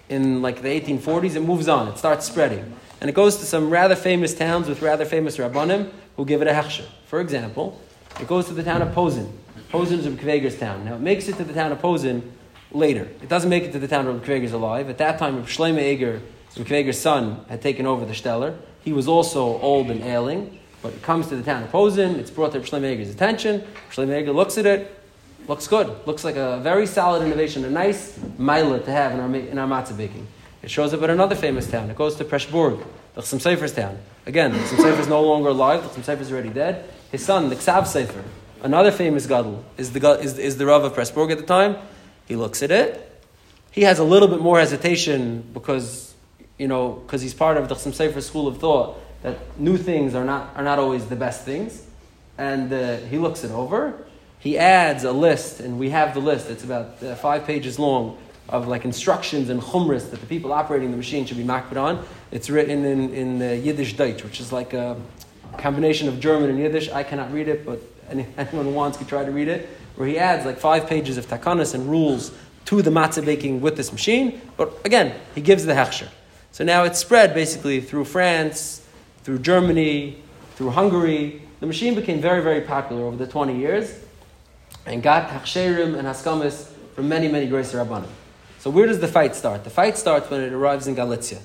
in 0.09 0.41
like 0.41 0.61
the 0.61 0.67
1840s, 0.67 1.35
it 1.35 1.41
moves 1.41 1.67
on, 1.67 1.87
it 1.87 1.97
starts 1.97 2.25
spreading. 2.25 2.73
And 3.03 3.09
it 3.09 3.15
goes 3.15 3.35
to 3.35 3.45
some 3.45 3.69
rather 3.69 3.97
famous 3.97 4.33
towns 4.33 4.69
with 4.69 4.81
rather 4.81 5.03
famous 5.03 5.35
Rabbanim 5.35 5.91
who 6.15 6.23
give 6.23 6.41
it 6.41 6.47
a 6.47 6.51
hechsher. 6.51 6.85
For 7.05 7.19
example, 7.19 7.81
it 8.21 8.29
goes 8.29 8.45
to 8.47 8.53
the 8.53 8.63
town 8.63 8.81
of 8.81 8.93
Posen. 8.93 9.37
Posen 9.71 9.99
is 9.99 10.05
Kveger's 10.05 10.57
town. 10.57 10.85
Now, 10.85 10.95
it 10.95 11.01
makes 11.01 11.27
it 11.27 11.35
to 11.35 11.43
the 11.43 11.51
town 11.51 11.73
of 11.73 11.79
Posen 11.79 12.31
later. 12.71 13.09
It 13.21 13.27
doesn't 13.27 13.49
make 13.49 13.63
it 13.63 13.73
to 13.73 13.79
the 13.79 13.89
town 13.89 14.05
where 14.05 14.37
is 14.37 14.53
alive. 14.53 14.89
At 14.89 14.99
that 14.99 15.19
time, 15.19 15.43
Shlomo 15.43 15.81
Eger, 15.81 16.93
son, 16.93 17.43
had 17.49 17.61
taken 17.61 17.85
over 17.85 18.05
the 18.05 18.13
Steller. 18.13 18.55
He 18.85 18.93
was 18.93 19.09
also 19.09 19.59
old 19.59 19.91
and 19.91 20.01
ailing, 20.01 20.61
but 20.81 20.93
it 20.93 21.01
comes 21.01 21.27
to 21.27 21.35
the 21.35 21.43
town 21.43 21.61
of 21.63 21.71
Posen. 21.71 22.15
It's 22.15 22.31
brought 22.31 22.53
to 22.53 22.61
Shlomo 22.61 22.85
Eger's 22.85 23.09
attention. 23.09 23.65
Shlomo 23.91 24.17
Eger 24.17 24.31
looks 24.31 24.57
at 24.57 24.65
it, 24.65 24.97
looks 25.49 25.67
good. 25.67 25.93
Looks 26.07 26.23
like 26.23 26.37
a 26.37 26.61
very 26.61 26.87
solid 26.87 27.21
innovation, 27.21 27.65
a 27.65 27.69
nice 27.69 28.17
mila 28.37 28.79
to 28.79 28.91
have 28.91 29.11
in 29.11 29.19
our, 29.19 29.35
in 29.35 29.57
our 29.57 29.67
matzah 29.67 29.97
baking. 29.97 30.25
It 30.63 30.71
shows 30.71 30.93
up 30.93 31.03
at 31.03 31.09
another 31.09 31.35
famous 31.35 31.69
town. 31.69 31.89
It 31.89 31.97
goes 31.97 32.15
to 32.15 32.23
Preshburg, 32.23 32.81
the 33.15 33.21
Chassam 33.21 33.39
Sofer's 33.39 33.73
town. 33.73 33.99
Again, 34.25 34.53
the 34.53 34.59
Sofer 34.59 34.97
is 34.97 35.09
no 35.09 35.21
longer 35.21 35.49
alive. 35.49 35.83
The 35.83 35.89
Chassam 35.89 36.15
Sofer 36.15 36.21
is 36.21 36.31
already 36.31 36.49
dead. 36.49 36.89
His 37.11 37.23
son, 37.23 37.49
the 37.49 37.57
Ksav 37.57 37.83
Sofer, 37.83 38.23
another 38.61 38.89
famous 38.89 39.27
gadol, 39.27 39.65
is 39.77 39.91
the, 39.91 40.19
is, 40.21 40.39
is 40.39 40.57
the 40.57 40.65
Rav 40.65 40.85
of 40.85 40.93
Pressburg 40.93 41.31
at 41.33 41.37
the 41.37 41.45
time. 41.45 41.75
He 42.29 42.37
looks 42.37 42.63
at 42.63 42.71
it. 42.71 43.21
He 43.71 43.81
has 43.81 43.99
a 43.99 44.05
little 44.05 44.29
bit 44.29 44.39
more 44.39 44.57
hesitation 44.57 45.43
because, 45.53 46.15
you 46.57 46.69
know, 46.69 46.93
because 46.93 47.21
he's 47.21 47.33
part 47.33 47.57
of 47.57 47.67
the 47.67 47.75
Chassam 47.75 47.91
Sofer 47.91 48.21
school 48.21 48.47
of 48.47 48.59
thought 48.59 48.97
that 49.21 49.59
new 49.59 49.75
things 49.75 50.15
are 50.15 50.23
not, 50.23 50.55
are 50.55 50.63
not 50.63 50.79
always 50.79 51.05
the 51.07 51.17
best 51.17 51.43
things. 51.43 51.85
And 52.37 52.71
uh, 52.71 52.97
he 52.97 53.17
looks 53.17 53.43
it 53.43 53.51
over. 53.51 54.05
He 54.39 54.57
adds 54.57 55.03
a 55.03 55.11
list, 55.11 55.59
and 55.59 55.77
we 55.77 55.89
have 55.89 56.13
the 56.13 56.21
list. 56.21 56.49
It's 56.49 56.63
about 56.63 57.03
uh, 57.03 57.15
five 57.15 57.45
pages 57.45 57.77
long 57.77 58.17
of 58.49 58.67
like 58.67 58.85
instructions 58.85 59.49
and 59.49 59.61
chumras 59.61 60.09
that 60.11 60.19
the 60.19 60.27
people 60.27 60.51
operating 60.51 60.91
the 60.91 60.97
machine 60.97 61.25
should 61.25 61.37
be 61.37 61.43
makbid 61.43 61.77
on. 61.77 62.05
It's 62.31 62.49
written 62.49 62.83
in, 62.85 63.13
in 63.13 63.41
uh, 63.41 63.53
Yiddish 63.53 63.93
Deutsch, 63.93 64.23
which 64.23 64.39
is 64.39 64.51
like 64.51 64.73
a 64.73 64.99
combination 65.57 66.07
of 66.07 66.19
German 66.19 66.49
and 66.49 66.59
Yiddish. 66.59 66.89
I 66.89 67.03
cannot 67.03 67.31
read 67.31 67.47
it, 67.47 67.65
but 67.65 67.79
anyone 68.09 68.65
who 68.65 68.71
wants 68.73 68.97
can 68.97 69.07
try 69.07 69.23
to 69.23 69.31
read 69.31 69.47
it 69.47 69.69
where 69.95 70.07
he 70.07 70.17
adds 70.17 70.45
like 70.45 70.57
five 70.57 70.87
pages 70.87 71.17
of 71.17 71.27
takanas 71.27 71.73
and 71.73 71.89
rules 71.89 72.31
to 72.65 72.81
the 72.81 72.89
matzah 72.89 73.23
baking 73.23 73.61
with 73.61 73.75
this 73.75 73.91
machine. 73.91 74.41
But 74.57 74.73
again, 74.85 75.19
he 75.35 75.41
gives 75.41 75.65
the 75.65 75.73
hechsher. 75.73 76.09
So 76.51 76.63
now 76.63 76.83
it's 76.83 76.99
spread 76.99 77.33
basically 77.33 77.81
through 77.81 78.05
France, 78.05 78.85
through 79.23 79.39
Germany, 79.39 80.21
through 80.55 80.71
Hungary. 80.71 81.41
The 81.59 81.67
machine 81.67 81.95
became 81.95 82.21
very, 82.21 82.41
very 82.41 82.61
popular 82.61 83.03
over 83.03 83.17
the 83.17 83.27
20 83.27 83.57
years 83.57 83.99
and 84.85 85.01
got 85.01 85.29
hechsherim 85.29 85.97
and 85.97 86.07
haskamis 86.07 86.69
from 86.95 87.09
many, 87.09 87.27
many 87.27 87.47
great 87.47 87.65
rabbanim. 87.65 88.07
So 88.63 88.69
where 88.69 88.85
does 88.85 89.01
the 89.01 89.09
fight 89.09 89.35
start? 89.35 89.65
The 89.65 89.69
fight 89.69 89.97
starts 89.97 90.29
when 90.29 90.39
it 90.39 90.53
arrives 90.53 90.87
in 90.87 90.95
Galicia. 90.95 91.39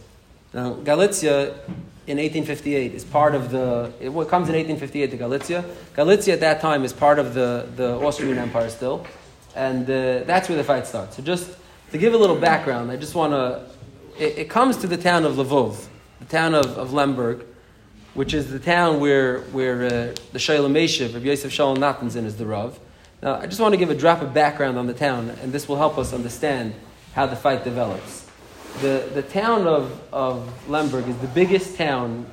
Now, 0.54 0.74
Galicia 0.74 1.48
in 2.07 2.16
1858 2.16 2.94
is 2.94 3.04
part 3.04 3.35
of 3.35 3.50
the, 3.50 3.92
it 3.98 4.12
comes 4.28 4.48
in 4.48 4.54
1858 4.54 5.11
to 5.11 5.16
Galicia. 5.16 5.64
Galicia 5.96 6.35
at 6.35 6.38
that 6.38 6.61
time 6.61 6.85
is 6.85 6.92
part 6.92 7.18
of 7.18 7.35
the, 7.35 7.66
the 7.74 7.94
Austrian 7.94 8.38
Empire 8.38 8.70
still. 8.70 9.04
And 9.57 9.83
uh, 9.90 10.22
that's 10.26 10.48
where 10.48 10.57
the 10.57 10.62
fight 10.62 10.87
starts. 10.87 11.16
So 11.16 11.24
just 11.24 11.57
to 11.90 11.98
give 11.98 12.14
a 12.14 12.16
little 12.16 12.37
background, 12.37 12.92
I 12.92 12.96
just 12.96 13.16
want 13.16 13.33
to, 13.33 13.66
it, 14.16 14.38
it, 14.38 14.48
comes 14.48 14.76
to 14.76 14.87
the 14.87 14.96
town 14.96 15.24
of 15.24 15.35
Lvov, 15.35 15.88
the 16.20 16.26
town 16.26 16.54
of, 16.54 16.78
of 16.78 16.92
Lemberg, 16.92 17.44
which 18.14 18.33
is 18.33 18.48
the 18.48 18.61
town 18.61 19.00
where, 19.00 19.40
where 19.50 19.87
uh, 19.87 20.14
the 20.31 20.38
Shalom 20.38 20.72
Meshiv 20.72 21.16
of 21.16 21.24
Yosef 21.24 21.50
Shalom 21.50 21.78
Natanzin 21.78 22.26
is 22.26 22.37
the 22.37 22.46
Rav. 22.46 22.78
Now, 23.20 23.40
I 23.40 23.46
just 23.46 23.61
want 23.61 23.72
to 23.72 23.76
give 23.76 23.90
a 23.90 23.96
drop 23.96 24.22
of 24.22 24.33
background 24.33 24.78
on 24.78 24.87
the 24.87 24.94
town, 24.94 25.31
and 25.42 25.50
this 25.50 25.68
will 25.68 25.78
help 25.78 25.98
us 25.98 26.12
understand 26.12 26.74
how 27.18 27.26
the 27.26 27.37
fight 27.37 27.64
develops 27.64 28.28
the, 28.81 29.11
the 29.14 29.22
town 29.22 29.66
of, 29.66 30.00
of 30.12 30.68
Lemberg 30.68 31.09
is 31.09 31.16
the 31.18 31.26
biggest 31.28 31.76
town, 31.76 32.26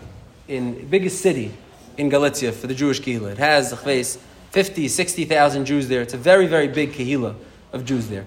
in 0.48 0.88
biggest 0.88 1.22
city 1.22 1.52
in 1.98 2.10
Galicia 2.10 2.52
for 2.52 2.68
the 2.68 2.76
Jewish 2.76 3.02
Kehillah. 3.02 3.32
It 3.32 3.38
has, 3.38 3.74
50, 4.52 4.88
60,000 4.88 5.66
Jews 5.66 5.88
there. 5.88 6.02
It's 6.02 6.14
a 6.14 6.18
very, 6.18 6.48
very 6.48 6.68
big 6.68 6.94
Kehillah 6.94 7.36
of 7.74 7.84
Jews 7.86 8.08
there. 8.08 8.26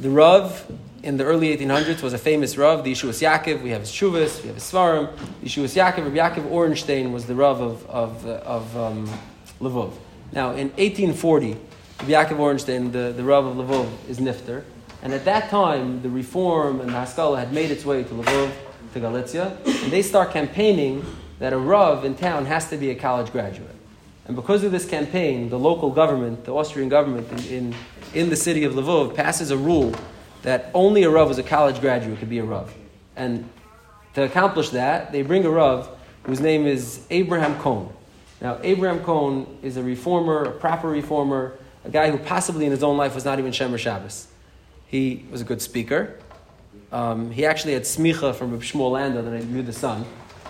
The 0.00 0.10
Rav 0.10 0.70
in 1.02 1.16
the 1.16 1.24
early 1.24 1.56
1800s 1.56 2.02
was 2.02 2.12
a 2.12 2.18
famous 2.18 2.58
Rav, 2.58 2.84
the 2.84 2.92
Yeshuas 2.92 3.22
Yaakov. 3.22 3.62
We 3.62 3.70
have 3.70 3.82
his 3.82 3.90
Shuvas, 3.90 4.42
we 4.42 4.48
have 4.48 4.56
his 4.56 4.64
Svarim. 4.64 5.16
The 5.40 5.46
Yeshuas 5.46 5.76
Yaakov, 5.76 6.04
Rabbi 6.04 6.16
Yaakov 6.16 6.50
Orenstein 6.50 7.12
was 7.12 7.26
the 7.26 7.34
Rav 7.34 7.60
of, 7.60 7.88
of, 7.88 8.26
of 8.26 8.76
um, 8.76 9.08
Lvov. 9.60 9.92
Now, 10.32 10.50
in 10.50 10.68
1840, 10.70 11.52
Rabbi 12.00 12.10
Yaakov 12.10 12.38
Orenstein, 12.38 12.92
the, 12.92 13.14
the 13.16 13.24
Rav 13.24 13.46
of 13.46 13.56
Lvov, 13.56 13.88
is 14.08 14.18
Nifter. 14.18 14.64
And 15.02 15.12
at 15.12 15.24
that 15.24 15.50
time, 15.50 16.02
the 16.02 16.08
reform 16.08 16.80
and 16.80 16.88
the 16.88 16.94
Haskalah 16.94 17.38
had 17.38 17.52
made 17.52 17.70
its 17.70 17.84
way 17.84 18.02
to 18.02 18.10
Lvov, 18.10 18.52
to 18.94 19.00
Galicia, 19.00 19.56
and 19.64 19.92
they 19.92 20.02
start 20.02 20.30
campaigning 20.32 21.04
that 21.38 21.52
a 21.52 21.58
Rav 21.58 22.04
in 22.04 22.14
town 22.14 22.46
has 22.46 22.70
to 22.70 22.76
be 22.76 22.90
a 22.90 22.94
college 22.94 23.30
graduate. 23.30 23.74
And 24.26 24.34
because 24.34 24.64
of 24.64 24.72
this 24.72 24.86
campaign, 24.86 25.50
the 25.50 25.58
local 25.58 25.90
government, 25.90 26.44
the 26.44 26.54
Austrian 26.54 26.88
government 26.88 27.30
in, 27.46 27.52
in, 27.52 27.74
in 28.14 28.30
the 28.30 28.36
city 28.36 28.64
of 28.64 28.72
Lvov, 28.72 29.14
passes 29.14 29.50
a 29.50 29.56
rule 29.56 29.94
that 30.42 30.70
only 30.74 31.04
a 31.04 31.10
Rav 31.10 31.28
who's 31.28 31.38
a 31.38 31.42
college 31.42 31.80
graduate 31.80 32.18
could 32.18 32.30
be 32.30 32.38
a 32.38 32.44
Rav. 32.44 32.72
And 33.14 33.48
to 34.14 34.24
accomplish 34.24 34.70
that, 34.70 35.12
they 35.12 35.22
bring 35.22 35.44
a 35.44 35.50
Rav 35.50 35.88
whose 36.24 36.40
name 36.40 36.66
is 36.66 37.06
Abraham 37.10 37.58
Cohn. 37.60 37.92
Now, 38.40 38.58
Abraham 38.62 39.00
Cohn 39.00 39.58
is 39.62 39.76
a 39.76 39.82
reformer, 39.82 40.44
a 40.44 40.52
proper 40.52 40.88
reformer, 40.88 41.56
a 41.84 41.90
guy 41.90 42.10
who 42.10 42.18
possibly 42.18 42.64
in 42.64 42.72
his 42.72 42.82
own 42.82 42.96
life 42.96 43.14
was 43.14 43.24
not 43.24 43.38
even 43.38 43.52
Shemer 43.52 43.78
Shabbos. 43.78 44.26
He 44.86 45.24
was 45.30 45.40
a 45.40 45.44
good 45.44 45.60
speaker. 45.60 46.18
Um, 46.92 47.30
he 47.30 47.44
actually 47.44 47.72
had 47.72 47.82
smicha 47.82 48.34
from 48.34 48.58
Shmuel 48.60 48.92
Landau 48.92 49.22
that 49.22 49.34
I 49.34 49.40
knew 49.40 49.62
the 49.62 49.72
son. 49.72 50.04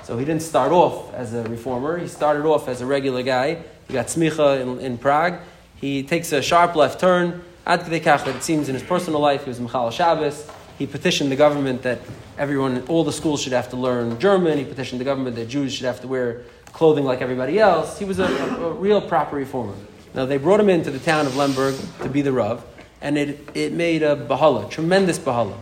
So 0.05 0.19
he 0.19 0.25
didn't 0.25 0.43
start 0.43 0.71
off 0.71 1.13
as 1.15 1.35
a 1.35 1.43
reformer. 1.45 1.99
He 1.99 2.07
started 2.07 2.45
off 2.45 2.69
as 2.69 2.81
a 2.81 2.87
regular 2.87 3.23
guy. 3.23 3.63
He 3.89 3.95
got 3.95 4.07
smicha 4.07 4.61
in, 4.61 4.79
in 4.81 4.99
Prague. 4.99 5.41
He 5.81 6.03
takes 6.03 6.33
a 6.33 6.43
sharp 6.43 6.77
left 6.77 7.01
turn. 7.01 7.43
It 7.67 8.43
seems 8.43 8.69
in 8.69 8.75
his 8.75 8.85
personal 8.85 9.19
life 9.19 9.45
he 9.45 9.49
was 9.49 9.59
Michal 9.59 9.91
Shabbos. 9.91 10.49
He 10.79 10.87
petitioned 10.87 11.33
the 11.33 11.37
government 11.37 11.83
that 11.83 11.99
everyone, 12.39 12.83
all 12.87 13.03
the 13.03 13.13
schools 13.13 13.43
should 13.43 13.53
have 13.53 13.71
to 13.71 13.77
learn 13.77 14.19
German. 14.21 14.59
He 14.59 14.65
petitioned 14.65 15.01
the 15.01 15.05
government 15.05 15.35
that 15.37 15.49
Jews 15.49 15.73
should 15.73 15.87
have 15.87 16.01
to 16.03 16.07
wear 16.07 16.43
clothing 16.67 17.05
like 17.05 17.23
everybody 17.23 17.59
else. 17.59 17.99
He 17.99 18.05
was 18.05 18.19
a, 18.19 18.27
a, 18.27 18.69
a 18.69 18.73
real 18.75 19.01
proper 19.01 19.37
reformer. 19.37 19.75
Now 20.15 20.27
they 20.27 20.37
brought 20.37 20.61
him 20.61 20.69
into 20.69 20.91
the 20.91 20.99
town 20.99 21.27
of 21.27 21.35
Lemberg 21.37 21.75
to 22.03 22.09
be 22.09 22.23
the 22.23 22.33
Rav, 22.33 22.65
and 23.01 23.19
it, 23.19 23.39
it 23.55 23.73
made 23.73 24.03
a 24.03 24.17
bahala, 24.17 24.71
tremendous 24.71 25.19
bahala. 25.19 25.57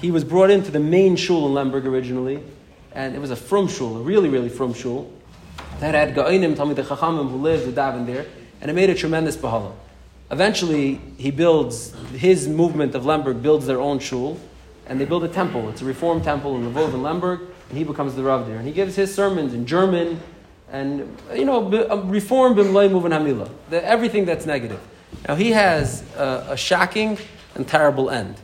He 0.00 0.10
was 0.10 0.24
brought 0.24 0.50
into 0.50 0.70
the 0.70 0.80
main 0.80 1.16
shul 1.16 1.46
in 1.46 1.54
Lemberg 1.54 1.86
originally, 1.86 2.42
and 2.92 3.14
it 3.14 3.20
was 3.20 3.30
a 3.30 3.36
frum 3.36 3.68
shul, 3.68 3.96
a 3.96 4.00
really, 4.02 4.28
really 4.28 4.48
frum 4.48 4.74
shul, 4.74 5.10
that 5.80 5.94
had 5.94 6.14
Ga'inim, 6.14 6.54
Talmid 6.54 6.74
Chachamim, 6.74 7.30
who 7.30 7.36
lived, 7.36 7.64
who 7.64 7.72
davened 7.72 8.06
there, 8.06 8.26
and 8.60 8.70
it 8.70 8.74
made 8.74 8.90
a 8.90 8.94
tremendous 8.94 9.36
bahala. 9.36 9.72
Eventually, 10.30 11.00
he 11.18 11.30
builds, 11.30 11.94
his 12.12 12.48
movement 12.48 12.94
of 12.94 13.04
Lemberg 13.04 13.42
builds 13.42 13.66
their 13.66 13.80
own 13.80 13.98
shul, 13.98 14.40
and 14.86 15.00
they 15.00 15.04
build 15.04 15.24
a 15.24 15.28
temple. 15.28 15.68
It's 15.68 15.82
a 15.82 15.84
reform 15.84 16.22
temple 16.22 16.56
in 16.56 16.72
Lvov 16.72 16.94
and 16.94 17.02
Lemberg, 17.02 17.40
and 17.68 17.78
he 17.78 17.84
becomes 17.84 18.14
the 18.14 18.22
Rav 18.22 18.46
there. 18.46 18.56
And 18.56 18.66
he 18.66 18.72
gives 18.72 18.96
his 18.96 19.14
sermons 19.14 19.54
in 19.54 19.66
German, 19.66 20.20
and, 20.70 21.16
you 21.34 21.44
know, 21.44 21.90
um, 21.90 22.08
reform 22.08 22.54
b'mloi 22.54 22.90
muvan 22.90 23.10
hamila, 23.10 23.50
everything 23.72 24.24
that's 24.24 24.46
negative. 24.46 24.80
Now, 25.28 25.34
he 25.34 25.52
has 25.52 26.02
a, 26.16 26.46
a 26.50 26.56
shocking 26.56 27.18
and 27.54 27.66
terrible 27.66 28.10
end. 28.10 28.36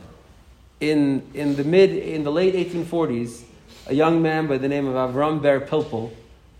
In, 0.79 1.23
in 1.33 1.55
the 1.55 1.63
mid, 1.63 1.91
in 1.91 2.23
the 2.23 2.31
late 2.31 2.53
1840s, 2.53 3.43
a 3.87 3.93
young 3.93 4.21
man 4.21 4.47
by 4.47 4.57
the 4.57 4.67
name 4.67 4.87
of 4.87 4.95
Avram 4.95 5.41
Ber 5.41 5.59
Pilpul 5.59 6.11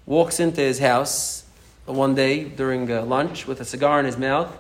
walks 0.06 0.39
into 0.39 0.62
his 0.62 0.80
house 0.80 1.45
one 1.86 2.15
day 2.15 2.43
during 2.43 2.91
uh, 2.91 3.04
lunch 3.04 3.48
with 3.48 3.62
a 3.62 3.65
cigar 3.65 4.00
in 4.00 4.06
his 4.06 4.17
mouth 4.17 4.56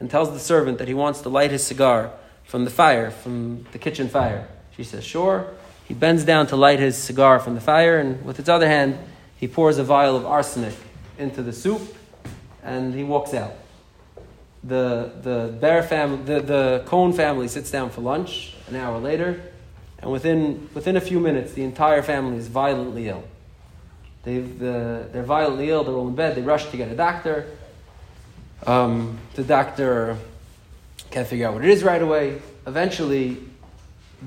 and 0.00 0.10
tells 0.10 0.32
the 0.32 0.38
servant 0.38 0.78
that 0.78 0.88
he 0.88 0.94
wants 0.94 1.20
to 1.20 1.28
light 1.28 1.50
his 1.50 1.64
cigar 1.64 2.10
from 2.44 2.64
the 2.64 2.70
fire, 2.70 3.10
from 3.10 3.66
the 3.72 3.78
kitchen 3.78 4.08
fire. 4.08 4.48
She 4.76 4.84
says, 4.84 5.04
Sure. 5.04 5.46
He 5.84 5.94
bends 5.94 6.24
down 6.24 6.46
to 6.48 6.56
light 6.56 6.80
his 6.80 6.96
cigar 6.96 7.38
from 7.38 7.54
the 7.54 7.60
fire, 7.60 7.98
and 7.98 8.24
with 8.24 8.38
his 8.38 8.48
other 8.48 8.66
hand, 8.66 8.98
he 9.36 9.46
pours 9.46 9.76
a 9.76 9.84
vial 9.84 10.16
of 10.16 10.24
arsenic 10.24 10.74
into 11.18 11.42
the 11.42 11.52
soup 11.52 11.82
and 12.62 12.94
he 12.94 13.04
walks 13.04 13.34
out. 13.34 13.52
The, 14.64 15.12
the 15.20 15.56
Bear 15.60 15.82
family, 15.82 16.22
the, 16.24 16.40
the 16.40 16.82
Cohn 16.86 17.12
family 17.12 17.48
sits 17.48 17.70
down 17.70 17.90
for 17.90 18.00
lunch 18.00 18.54
an 18.68 18.76
hour 18.76 18.98
later 18.98 19.42
and 20.04 20.12
within, 20.12 20.68
within 20.74 20.98
a 20.98 21.00
few 21.00 21.18
minutes, 21.18 21.54
the 21.54 21.62
entire 21.62 22.02
family 22.02 22.36
is 22.36 22.46
violently 22.46 23.08
ill. 23.08 23.24
They've, 24.22 24.62
uh, 24.62 25.04
they're 25.10 25.22
violently 25.22 25.70
ill, 25.70 25.82
they're 25.82 25.94
all 25.94 26.08
in 26.08 26.14
bed, 26.14 26.34
they 26.34 26.42
rush 26.42 26.70
to 26.70 26.76
get 26.76 26.92
a 26.92 26.94
doctor. 26.94 27.46
Um, 28.66 29.18
the 29.34 29.44
doctor 29.44 30.18
can't 31.10 31.26
figure 31.26 31.48
out 31.48 31.54
what 31.54 31.64
it 31.64 31.70
is 31.70 31.82
right 31.82 32.02
away. 32.02 32.42
Eventually, 32.66 33.38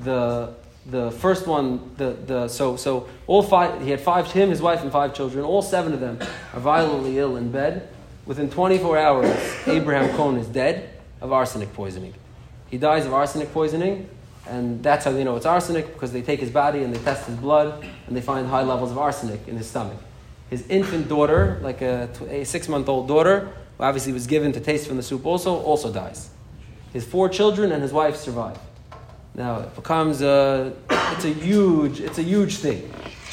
the, 0.01 0.55
the 0.87 1.11
first 1.11 1.45
one, 1.45 1.91
the, 1.97 2.13
the, 2.25 2.47
so, 2.47 2.75
so 2.75 3.07
all 3.27 3.43
five, 3.43 3.79
he 3.83 3.91
had 3.91 4.01
five, 4.01 4.31
him, 4.31 4.49
his 4.49 4.63
wife, 4.63 4.81
and 4.81 4.91
five 4.91 5.13
children. 5.13 5.45
All 5.45 5.61
seven 5.61 5.93
of 5.93 5.99
them 5.99 6.17
are 6.55 6.59
violently 6.59 7.19
ill 7.19 7.35
in 7.35 7.51
bed. 7.51 7.87
Within 8.27 8.49
24 8.49 8.97
hours, 8.97 9.67
Abraham 9.67 10.15
Cohn 10.15 10.37
is 10.37 10.47
dead 10.47 10.89
of 11.21 11.31
arsenic 11.31 11.73
poisoning. 11.73 12.13
He 12.69 12.77
dies 12.77 13.05
of 13.05 13.13
arsenic 13.13 13.51
poisoning 13.53 14.09
and 14.49 14.81
that's 14.83 15.05
how 15.05 15.11
they 15.11 15.23
know 15.23 15.35
it's 15.35 15.45
arsenic, 15.45 15.93
because 15.93 16.11
they 16.11 16.21
take 16.21 16.39
his 16.39 16.49
body 16.49 16.83
and 16.83 16.93
they 16.93 17.03
test 17.03 17.27
his 17.27 17.35
blood, 17.35 17.83
and 18.07 18.15
they 18.15 18.21
find 18.21 18.47
high 18.47 18.63
levels 18.63 18.91
of 18.91 18.97
arsenic 18.97 19.47
in 19.47 19.57
his 19.57 19.69
stomach. 19.69 19.97
His 20.49 20.65
infant 20.67 21.09
daughter, 21.09 21.59
like 21.61 21.81
a, 21.81 22.09
a 22.29 22.45
six 22.45 22.69
month 22.69 22.87
old 22.87 23.07
daughter, 23.07 23.51
who 23.77 23.83
obviously 23.83 24.13
was 24.13 24.27
given 24.27 24.51
to 24.53 24.59
taste 24.59 24.87
from 24.87 24.97
the 24.97 25.03
soup 25.03 25.25
also, 25.25 25.61
also 25.61 25.91
dies. 25.91 26.29
His 26.93 27.05
four 27.05 27.27
children 27.27 27.71
and 27.71 27.81
his 27.81 27.91
wife 27.91 28.15
survive. 28.15 28.57
Now, 29.35 29.59
it 29.59 29.75
becomes 29.75 30.21
a, 30.21 30.73
it's 30.89 31.25
a 31.25 31.33
huge, 31.33 31.99
it's 31.99 32.17
a 32.17 32.23
huge 32.23 32.57
thing. 32.57 32.91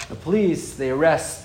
The 0.08 0.16
police, 0.16 0.74
they 0.74 0.90
arrest 0.90 1.43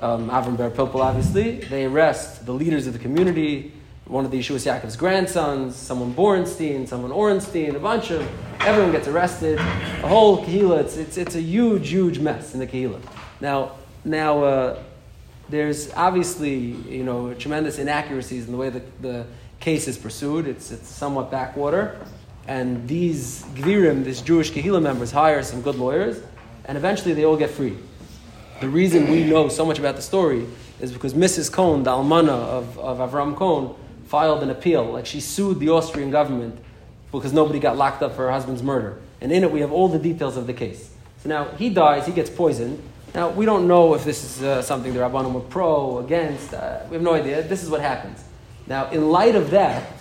um, 0.00 0.30
Avram 0.30 0.56
Pilpul, 0.56 1.00
obviously. 1.00 1.60
They 1.60 1.86
arrest 1.86 2.46
the 2.46 2.52
leaders 2.52 2.86
of 2.86 2.92
the 2.92 2.98
community, 2.98 3.72
one 4.04 4.24
of 4.24 4.30
the 4.30 4.38
Yeshua 4.38 4.56
Yaakov's 4.56 4.96
grandsons, 4.96 5.76
someone 5.76 6.14
Borenstein, 6.14 6.88
someone 6.88 7.10
Orenstein, 7.10 7.74
a 7.74 7.78
bunch 7.78 8.10
of, 8.10 8.26
everyone 8.60 8.92
gets 8.92 9.08
arrested. 9.08 9.58
The 9.58 10.08
whole 10.08 10.44
Kehillah, 10.44 10.80
it's, 10.80 10.96
it's, 10.96 11.16
it's 11.16 11.34
a 11.34 11.40
huge, 11.40 11.90
huge 11.90 12.18
mess 12.18 12.54
in 12.54 12.60
the 12.60 12.66
Kehillah. 12.66 13.00
Now, 13.40 13.72
now 14.04 14.42
uh, 14.42 14.82
there's 15.48 15.92
obviously, 15.94 16.58
you 16.58 17.04
know, 17.04 17.34
tremendous 17.34 17.78
inaccuracies 17.78 18.46
in 18.46 18.52
the 18.52 18.58
way 18.58 18.70
that 18.70 19.02
the 19.02 19.26
case 19.60 19.88
is 19.88 19.98
pursued. 19.98 20.46
It's, 20.46 20.70
it's 20.70 20.88
somewhat 20.88 21.30
backwater. 21.30 21.98
And 22.46 22.88
these 22.88 23.42
Gvirim, 23.54 24.04
these 24.04 24.22
Jewish 24.22 24.52
Kehillah 24.52 24.82
members, 24.82 25.10
hire 25.10 25.42
some 25.42 25.60
good 25.60 25.76
lawyers, 25.76 26.22
and 26.64 26.78
eventually 26.78 27.12
they 27.12 27.24
all 27.24 27.36
get 27.36 27.50
free. 27.50 27.76
The 28.60 28.68
reason 28.68 29.08
we 29.08 29.22
know 29.22 29.48
so 29.48 29.64
much 29.64 29.78
about 29.78 29.94
the 29.94 30.02
story 30.02 30.44
is 30.80 30.90
because 30.90 31.14
Mrs. 31.14 31.50
Cohn, 31.50 31.84
the 31.84 31.92
almana 31.92 32.30
of, 32.30 32.76
of 32.80 32.98
Avram 32.98 33.36
Cohn, 33.36 33.76
filed 34.06 34.42
an 34.42 34.50
appeal. 34.50 34.84
Like 34.84 35.06
she 35.06 35.20
sued 35.20 35.60
the 35.60 35.68
Austrian 35.68 36.10
government 36.10 36.58
because 37.12 37.32
nobody 37.32 37.60
got 37.60 37.76
locked 37.76 38.02
up 38.02 38.16
for 38.16 38.22
her 38.22 38.32
husband's 38.32 38.62
murder. 38.62 38.98
And 39.20 39.30
in 39.30 39.44
it, 39.44 39.52
we 39.52 39.60
have 39.60 39.70
all 39.70 39.86
the 39.88 39.98
details 39.98 40.36
of 40.36 40.48
the 40.48 40.52
case. 40.52 40.90
So 41.22 41.28
now 41.28 41.44
he 41.52 41.68
dies, 41.68 42.06
he 42.06 42.12
gets 42.12 42.30
poisoned. 42.30 42.82
Now, 43.14 43.30
we 43.30 43.46
don't 43.46 43.68
know 43.68 43.94
if 43.94 44.04
this 44.04 44.24
is 44.24 44.42
uh, 44.42 44.60
something 44.60 44.92
the 44.92 45.00
Rabbanim 45.00 45.32
were 45.32 45.40
pro, 45.40 45.98
against. 45.98 46.52
Uh, 46.52 46.80
we 46.90 46.94
have 46.94 47.02
no 47.02 47.14
idea. 47.14 47.42
This 47.42 47.62
is 47.62 47.70
what 47.70 47.80
happens. 47.80 48.22
Now, 48.66 48.90
in 48.90 49.10
light 49.10 49.36
of 49.36 49.50
that, 49.50 49.92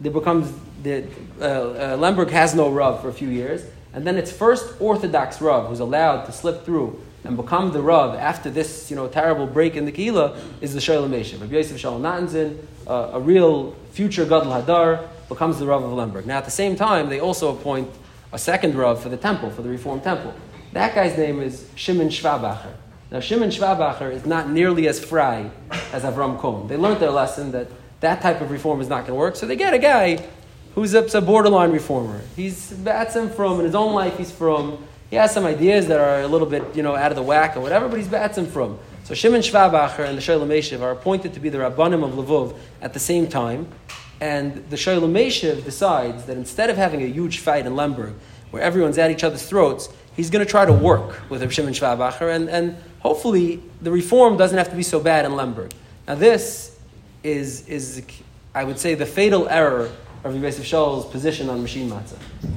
there 0.00 0.12
becomes 0.12 0.52
the, 0.82 1.06
uh, 1.40 1.44
uh 1.44 1.96
Lemberg 1.98 2.30
has 2.30 2.54
no 2.54 2.68
Rav 2.68 3.00
for 3.00 3.08
a 3.08 3.12
few 3.12 3.28
years, 3.28 3.64
and 3.92 4.04
then 4.06 4.16
its 4.16 4.30
first 4.30 4.74
Orthodox 4.80 5.40
Rav 5.40 5.68
who's 5.68 5.80
allowed 5.80 6.24
to 6.26 6.32
slip 6.32 6.64
through 6.64 7.00
and 7.24 7.36
become 7.36 7.72
the 7.72 7.80
Rav 7.80 8.14
after 8.14 8.50
this 8.50 8.90
you 8.90 8.96
know, 8.96 9.08
terrible 9.08 9.46
break 9.46 9.76
in 9.76 9.86
the 9.86 9.92
Kehillah 9.92 10.38
is 10.60 10.74
the 10.74 10.80
Shalom 10.80 11.10
Meshav. 11.10 11.40
Rabbi 11.40 11.54
Yosef 11.54 11.78
Shalom 11.78 12.02
Natanzin, 12.02 12.58
uh, 12.86 13.10
a 13.14 13.20
real 13.20 13.72
future 13.92 14.24
Gadol 14.24 14.52
Hadar, 14.52 15.08
becomes 15.28 15.58
the 15.58 15.66
Rav 15.66 15.82
of 15.82 15.92
Lemberg. 15.92 16.26
Now, 16.26 16.38
at 16.38 16.44
the 16.44 16.50
same 16.50 16.76
time, 16.76 17.08
they 17.08 17.20
also 17.20 17.56
appoint 17.56 17.90
a 18.32 18.38
second 18.38 18.74
Rav 18.74 19.02
for 19.02 19.08
the 19.08 19.16
temple, 19.16 19.50
for 19.50 19.62
the 19.62 19.70
Reformed 19.70 20.02
temple. 20.02 20.34
That 20.72 20.94
guy's 20.94 21.16
name 21.16 21.40
is 21.40 21.68
Shimon 21.76 22.08
Schwabacher. 22.08 22.74
Now, 23.10 23.20
Shimon 23.20 23.50
Schwabacher 23.50 24.12
is 24.12 24.26
not 24.26 24.50
nearly 24.50 24.88
as 24.88 25.02
fry 25.02 25.50
as 25.92 26.02
Avram 26.02 26.38
Cohn. 26.38 26.68
They 26.68 26.76
learned 26.76 27.00
their 27.00 27.10
lesson 27.10 27.52
that 27.52 27.68
that 28.00 28.20
type 28.20 28.40
of 28.40 28.50
reform 28.50 28.80
is 28.80 28.88
not 28.88 29.06
going 29.06 29.12
to 29.12 29.14
work, 29.14 29.36
so 29.36 29.46
they 29.46 29.56
get 29.56 29.72
a 29.72 29.78
guy 29.78 30.22
who's 30.74 30.94
a, 30.94 31.04
a 31.16 31.20
borderline 31.20 31.70
reformer. 31.70 32.20
He's 32.36 32.70
that's 32.82 33.14
him 33.14 33.30
from, 33.30 33.60
in 33.60 33.66
his 33.66 33.74
own 33.74 33.94
life, 33.94 34.18
he's 34.18 34.32
from, 34.32 34.84
he 35.10 35.16
has 35.16 35.32
some 35.32 35.44
ideas 35.44 35.86
that 35.88 36.00
are 36.00 36.22
a 36.22 36.28
little 36.28 36.46
bit, 36.46 36.62
you 36.74 36.82
know, 36.82 36.96
out 36.96 37.12
of 37.12 37.16
the 37.16 37.22
whack 37.22 37.56
or 37.56 37.60
whatever, 37.60 37.88
but 37.88 37.98
he's 37.98 38.08
Batsim 38.08 38.46
from. 38.46 38.78
So 39.04 39.14
Shimon 39.14 39.42
Schwabacher 39.42 40.06
and 40.08 40.16
the 40.16 40.22
Shalom 40.22 40.48
Meshiv 40.48 40.80
are 40.80 40.90
appointed 40.90 41.34
to 41.34 41.40
be 41.40 41.50
the 41.50 41.58
Rabbanim 41.58 42.02
of 42.04 42.14
Lvov 42.14 42.56
at 42.80 42.94
the 42.94 42.98
same 42.98 43.28
time. 43.28 43.68
And 44.20 44.68
the 44.70 44.76
Shalom 44.76 45.12
Meshiv 45.12 45.64
decides 45.64 46.24
that 46.24 46.38
instead 46.38 46.70
of 46.70 46.76
having 46.76 47.02
a 47.02 47.06
huge 47.06 47.40
fight 47.40 47.66
in 47.66 47.76
Lemberg, 47.76 48.14
where 48.50 48.62
everyone's 48.62 48.96
at 48.96 49.10
each 49.10 49.22
other's 49.22 49.44
throats, 49.44 49.90
he's 50.16 50.30
going 50.30 50.44
to 50.44 50.50
try 50.50 50.64
to 50.64 50.72
work 50.72 51.28
with 51.28 51.52
Shimon 51.52 51.74
Schwabacher, 51.74 52.34
and, 52.34 52.48
and 52.48 52.76
hopefully 53.00 53.62
the 53.82 53.90
reform 53.90 54.36
doesn't 54.36 54.56
have 54.56 54.70
to 54.70 54.76
be 54.76 54.82
so 54.82 55.00
bad 55.00 55.26
in 55.26 55.36
Lemberg. 55.36 55.72
Now 56.08 56.14
this 56.14 56.78
is, 57.22 57.68
is 57.68 58.02
I 58.54 58.64
would 58.64 58.78
say, 58.78 58.94
the 58.94 59.06
fatal 59.06 59.48
error 59.48 59.90
Rabbi 60.24 60.38
Yosef 60.38 60.64
Shaul's 60.64 61.04
position 61.04 61.50
on 61.50 61.60
Machine 61.60 61.90
Matzah, 61.90 62.16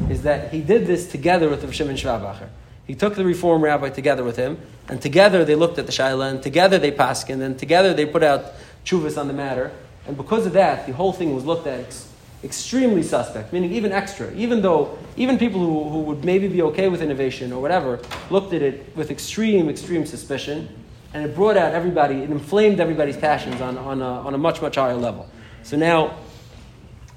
is 0.10 0.22
that 0.24 0.54
he 0.54 0.62
did 0.62 0.88
this 0.88 1.12
together 1.12 1.50
with 1.50 1.62
the 1.62 1.72
Shimon 1.74 1.98
Schwabacher. 1.98 2.48
He 2.86 2.96
took 2.96 3.16
the 3.16 3.26
reform 3.26 3.62
rabbi 3.62 3.90
together 3.90 4.24
with 4.24 4.38
him, 4.38 4.58
and 4.88 5.02
together 5.02 5.44
they 5.44 5.56
looked 5.56 5.78
at 5.78 5.86
the 5.86 5.92
Shaila, 5.92 6.30
and 6.32 6.42
together 6.42 6.80
they 6.80 6.94
paskin, 6.94 7.42
and 7.42 7.60
together 7.60 7.94
they 7.94 8.06
put 8.06 8.24
out 8.24 8.54
chuvas 8.86 9.20
on 9.20 9.28
the 9.28 9.34
matter. 9.34 9.72
And 10.08 10.16
because 10.16 10.46
of 10.46 10.54
that, 10.54 10.86
the 10.86 10.94
whole 10.94 11.12
thing 11.12 11.36
was 11.36 11.44
looked 11.44 11.68
at 11.68 12.02
extremely 12.42 13.04
suspect, 13.04 13.52
meaning 13.52 13.74
even 13.74 13.92
extra, 13.92 14.32
even 14.34 14.62
though, 14.62 14.98
even 15.18 15.38
people 15.38 15.60
who, 15.60 15.90
who 15.90 16.00
would 16.04 16.24
maybe 16.24 16.48
be 16.48 16.62
okay 16.62 16.88
with 16.88 17.02
innovation 17.02 17.52
or 17.52 17.62
whatever, 17.62 18.00
looked 18.30 18.54
at 18.54 18.62
it 18.62 18.96
with 18.96 19.12
extreme, 19.12 19.68
extreme 19.68 20.06
suspicion, 20.06 20.70
and 21.14 21.26
it 21.26 21.36
brought 21.36 21.58
out 21.58 21.74
everybody, 21.74 22.20
it 22.22 22.30
inflamed 22.30 22.80
everybody's 22.80 23.18
passions 23.18 23.60
on, 23.60 23.78
on, 23.78 24.02
a, 24.02 24.06
on 24.06 24.34
a 24.34 24.38
much, 24.38 24.62
much 24.62 24.76
higher 24.76 24.96
level. 24.96 25.28
So 25.64 25.76
now, 25.76 26.16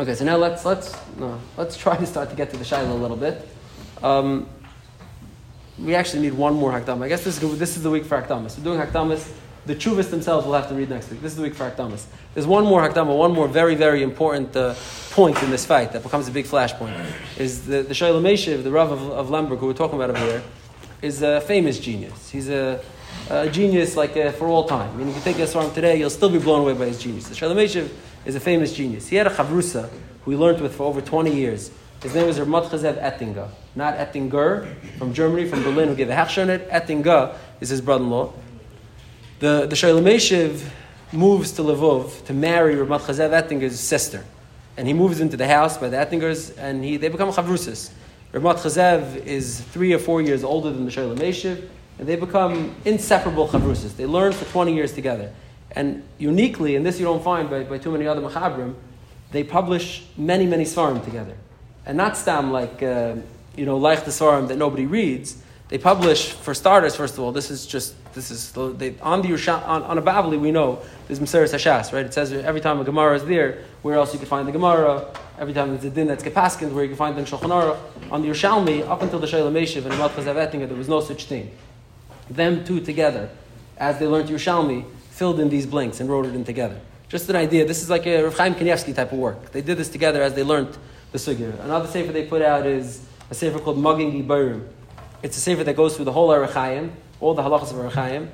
okay, 0.01 0.15
so 0.15 0.25
now 0.25 0.37
let's, 0.37 0.65
let's, 0.65 0.95
no, 1.19 1.41
let's 1.57 1.77
try 1.77 1.97
to 1.97 2.07
start 2.07 2.31
to 2.31 2.37
get 2.37 2.51
to 2.51 2.57
the 2.57 2.65
Shiloh 2.65 2.93
a 2.93 2.99
little 2.99 3.17
bit. 3.17 3.49
Um, 4.03 4.49
we 5.79 5.95
actually 5.95 6.23
need 6.23 6.35
one 6.35 6.55
more 6.55 6.73
Hakdama. 6.73 7.05
I 7.05 7.09
guess 7.09 7.25
this 7.25 7.41
is, 7.41 7.59
this 7.59 7.77
is 7.77 7.83
the 7.83 7.91
week 7.91 8.05
for 8.05 8.21
Hakdamas. 8.21 8.59
We're 8.59 8.65
doing 8.65 8.81
Hakdamas 8.81 9.33
the 9.67 9.75
Chuvas 9.75 10.11
themselves 10.11 10.47
we'll 10.47 10.55
have 10.55 10.69
to 10.69 10.75
read 10.75 10.89
next 10.89 11.11
week. 11.11 11.21
This 11.21 11.33
is 11.33 11.37
the 11.37 11.43
week 11.43 11.55
for 11.55 11.71
Hakdamas. 11.71 12.07
There's 12.35 12.47
one 12.47 12.65
more 12.65 12.89
Hakdama, 12.89 13.17
one 13.17 13.33
more 13.33 13.47
very, 13.47 13.75
very 13.75 14.03
important 14.03 14.57
uh, 14.57 14.75
point 15.11 15.41
in 15.43 15.51
this 15.51 15.67
fight 15.67 15.93
that 15.93 16.03
becomes 16.03 16.29
a 16.29 16.31
big 16.31 16.47
flashpoint. 16.47 16.95
Is 17.39 17.67
the, 17.67 17.83
the 17.83 17.95
Shoylem 17.95 18.23
Meshiv, 18.23 18.63
the 18.63 18.71
Rav 18.71 18.91
of, 18.91 19.11
of 19.11 19.31
Lemberg, 19.31 19.59
who 19.59 19.67
we're 19.67 19.75
talking 19.75 20.01
about 20.01 20.11
over 20.11 20.25
here, 20.25 20.43
is 21.03 21.23
a 21.23 21.41
famous 21.43 21.79
genius. 21.79 22.31
He's 22.31 22.49
a, 22.49 22.83
a 23.29 23.51
genius 23.51 23.97
like 23.97 24.17
uh, 24.17 24.33
for 24.33 24.47
all 24.49 24.65
time. 24.65 24.91
I 24.91 24.97
mean, 24.97 25.09
if 25.09 25.17
you 25.17 25.23
take 25.23 25.37
this 25.37 25.53
from 25.53 25.73
today, 25.75 25.99
you'll 25.99 26.11
still 26.11 26.31
be 26.31 26.39
blown 26.39 26.63
away 26.63 26.75
by 26.75 26.87
his 26.87 27.01
genius. 27.01 27.29
The 27.29 27.35
Shoylem 27.35 27.57
Meshiv 27.57 27.91
is 28.25 28.35
a 28.35 28.41
famous 28.41 28.73
genius. 28.73 29.09
He 29.09 29.17
had 29.17 29.27
a 29.27 29.31
Chavrusa 29.31 29.89
who 30.25 30.31
he 30.31 30.37
learned 30.37 30.61
with 30.61 30.75
for 30.75 30.85
over 30.85 31.01
20 31.01 31.35
years. 31.35 31.71
His 32.03 32.15
name 32.15 32.27
was 32.27 32.39
Ramat 32.39 32.69
Chazev 32.69 32.97
Ettinger, 32.97 33.49
not 33.75 33.95
Ettinger, 33.95 34.75
from 34.99 35.13
Germany, 35.13 35.47
from 35.47 35.63
Berlin, 35.63 35.89
who 35.89 35.95
gave 35.95 36.09
a 36.09 36.15
Hechshonet. 36.15 36.69
Ettinger 36.71 37.35
is 37.61 37.69
his 37.69 37.81
brother-in-law. 37.81 38.33
The, 39.41 39.67
the 39.67 39.77
Shaila 39.77 40.71
moves 41.13 41.53
to 41.53 41.63
Lvov 41.63 42.25
to 42.27 42.33
marry 42.33 42.75
Ramat 42.75 43.01
Chazev 43.01 43.33
Ettinger's 43.33 43.79
sister. 43.79 44.25
And 44.77 44.87
he 44.87 44.95
moves 44.95 45.21
into 45.21 45.37
the 45.37 45.47
house 45.47 45.77
by 45.77 45.89
the 45.89 45.97
Ettingers, 45.97 46.57
and 46.57 46.85
he, 46.85 46.97
they 46.97 47.09
become 47.09 47.31
Chavrusas. 47.31 47.91
Ramat 48.33 48.57
Chazev 48.57 49.25
is 49.27 49.61
three 49.61 49.93
or 49.93 49.99
four 49.99 50.23
years 50.23 50.45
older 50.45 50.71
than 50.71 50.85
the 50.85 50.91
Shaila 50.91 51.17
and 52.01 52.09
they 52.09 52.17
become 52.17 52.75
inseparable 52.87 53.47
Chavrusas. 53.47 53.95
They 53.95 54.07
learn 54.07 54.33
for 54.33 54.47
20 54.47 54.75
years 54.75 54.95
together. 54.95 55.31
And 55.73 56.03
uniquely, 56.19 56.77
and 56.77 56.85
this 56.85 56.99
you 56.99 57.05
don't 57.05 57.23
find 57.23 57.49
by, 57.49 57.63
by 57.63 57.79
too 57.79 57.93
many 57.93 58.07
other 58.07 58.21
Machabrim, 58.21 58.75
they 59.31 59.45
publish 59.45 60.05
many, 60.17 60.47
many 60.47 60.65
Svarim 60.65 61.05
together. 61.05 61.37
And 61.87 61.97
not 61.97 62.17
stam 62.17 62.51
like, 62.51 62.83
uh, 62.83 63.15
you 63.57 63.65
know, 63.65 63.77
like 63.77 64.05
the 64.05 64.11
Svarim 64.11 64.49
that 64.49 64.57
nobody 64.57 64.87
reads. 64.87 65.43
They 65.69 65.79
publish, 65.79 66.33
for 66.33 66.53
starters, 66.53 66.97
first 66.97 67.15
of 67.15 67.21
all, 67.21 67.31
this 67.31 67.51
is 67.51 67.65
just 67.67 67.95
this 68.13 68.33
is 68.33 68.51
they, 68.77 68.97
on 69.01 69.23
the 69.23 69.29
Yusha, 69.29 69.67
on, 69.69 69.85
on 69.85 69.97
a 69.97 70.03
Bavli 70.03 70.39
we 70.39 70.51
know 70.51 70.81
there's 71.07 71.21
Mesiris 71.21 71.55
Hashas, 71.55 71.93
right? 71.93 72.05
It 72.05 72.13
says 72.13 72.33
every 72.33 72.61
time 72.61 72.81
a 72.81 72.85
Gemara 72.85 73.15
is 73.15 73.25
there, 73.25 73.63
where 73.83 73.95
else 73.95 74.13
you 74.13 74.19
can 74.19 74.27
find 74.27 74.49
the 74.49 74.53
Gemara. 74.53 75.07
Every 75.39 75.55
time 75.55 75.71
there's 75.71 75.85
a 75.85 75.91
din 75.91 76.09
that's 76.09 76.25
Kepaskins, 76.25 76.73
where 76.73 76.83
you 76.83 76.91
can 76.91 76.97
find 76.97 77.17
the 77.17 77.23
Shulchan 77.23 77.51
Aruch. 77.51 77.79
On 78.11 78.21
the 78.21 78.29
Yerushalmi, 78.29 78.87
up 78.89 79.03
until 79.03 79.21
the 79.21 79.27
Shayla 79.27 79.53
Meshiv 79.53 79.85
and 79.85 79.95
Amat 79.95 80.11
Chazav 80.11 80.51
there 80.51 80.77
was 80.77 80.89
no 80.89 81.01
such 81.01 81.27
thing. 81.27 81.51
Them 82.29 82.65
two 82.65 82.81
together, 82.81 83.31
as 83.79 83.99
they 83.99 84.07
learned 84.07 84.29
Yerushalmi, 84.29 84.85
filled 85.21 85.39
in 85.39 85.51
these 85.51 85.67
blanks 85.67 86.01
and 86.01 86.09
wrote 86.09 86.25
it 86.25 86.35
in 86.35 86.45
together. 86.45 86.81
Just 87.11 87.29
an 87.29 87.37
idea. 87.37 87.67
This 87.67 87.83
is 87.83 87.91
like 87.91 88.07
a 88.07 88.23
Rav 88.23 88.39
Chaim 88.39 88.55
Kanievsky 88.55 88.95
type 88.95 89.13
of 89.13 89.19
work. 89.19 89.53
They 89.53 89.61
did 89.61 89.77
this 89.77 89.91
together 89.91 90.23
as 90.23 90.33
they 90.33 90.43
learned 90.43 90.79
the 91.13 91.19
sugya. 91.19 91.63
Another 91.63 91.87
sefer 91.89 92.11
they 92.11 92.25
put 92.25 92.41
out 92.41 92.67
is 92.67 93.05
a 93.29 93.35
sefer 93.35 93.59
called 93.59 93.79
Magin 93.79 94.11
Gibayrim. 94.13 94.67
It's 95.23 95.37
a 95.37 95.41
sefer 95.41 95.63
that 95.63 95.77
goes 95.77 95.95
through 95.95 96.07
the 96.07 96.13
whole 96.13 96.31
Arachayim 96.31 96.93
all 97.21 97.35
the 97.35 97.43
halachas 97.43 97.71
of 97.71 97.77
Arachaim. 97.77 98.31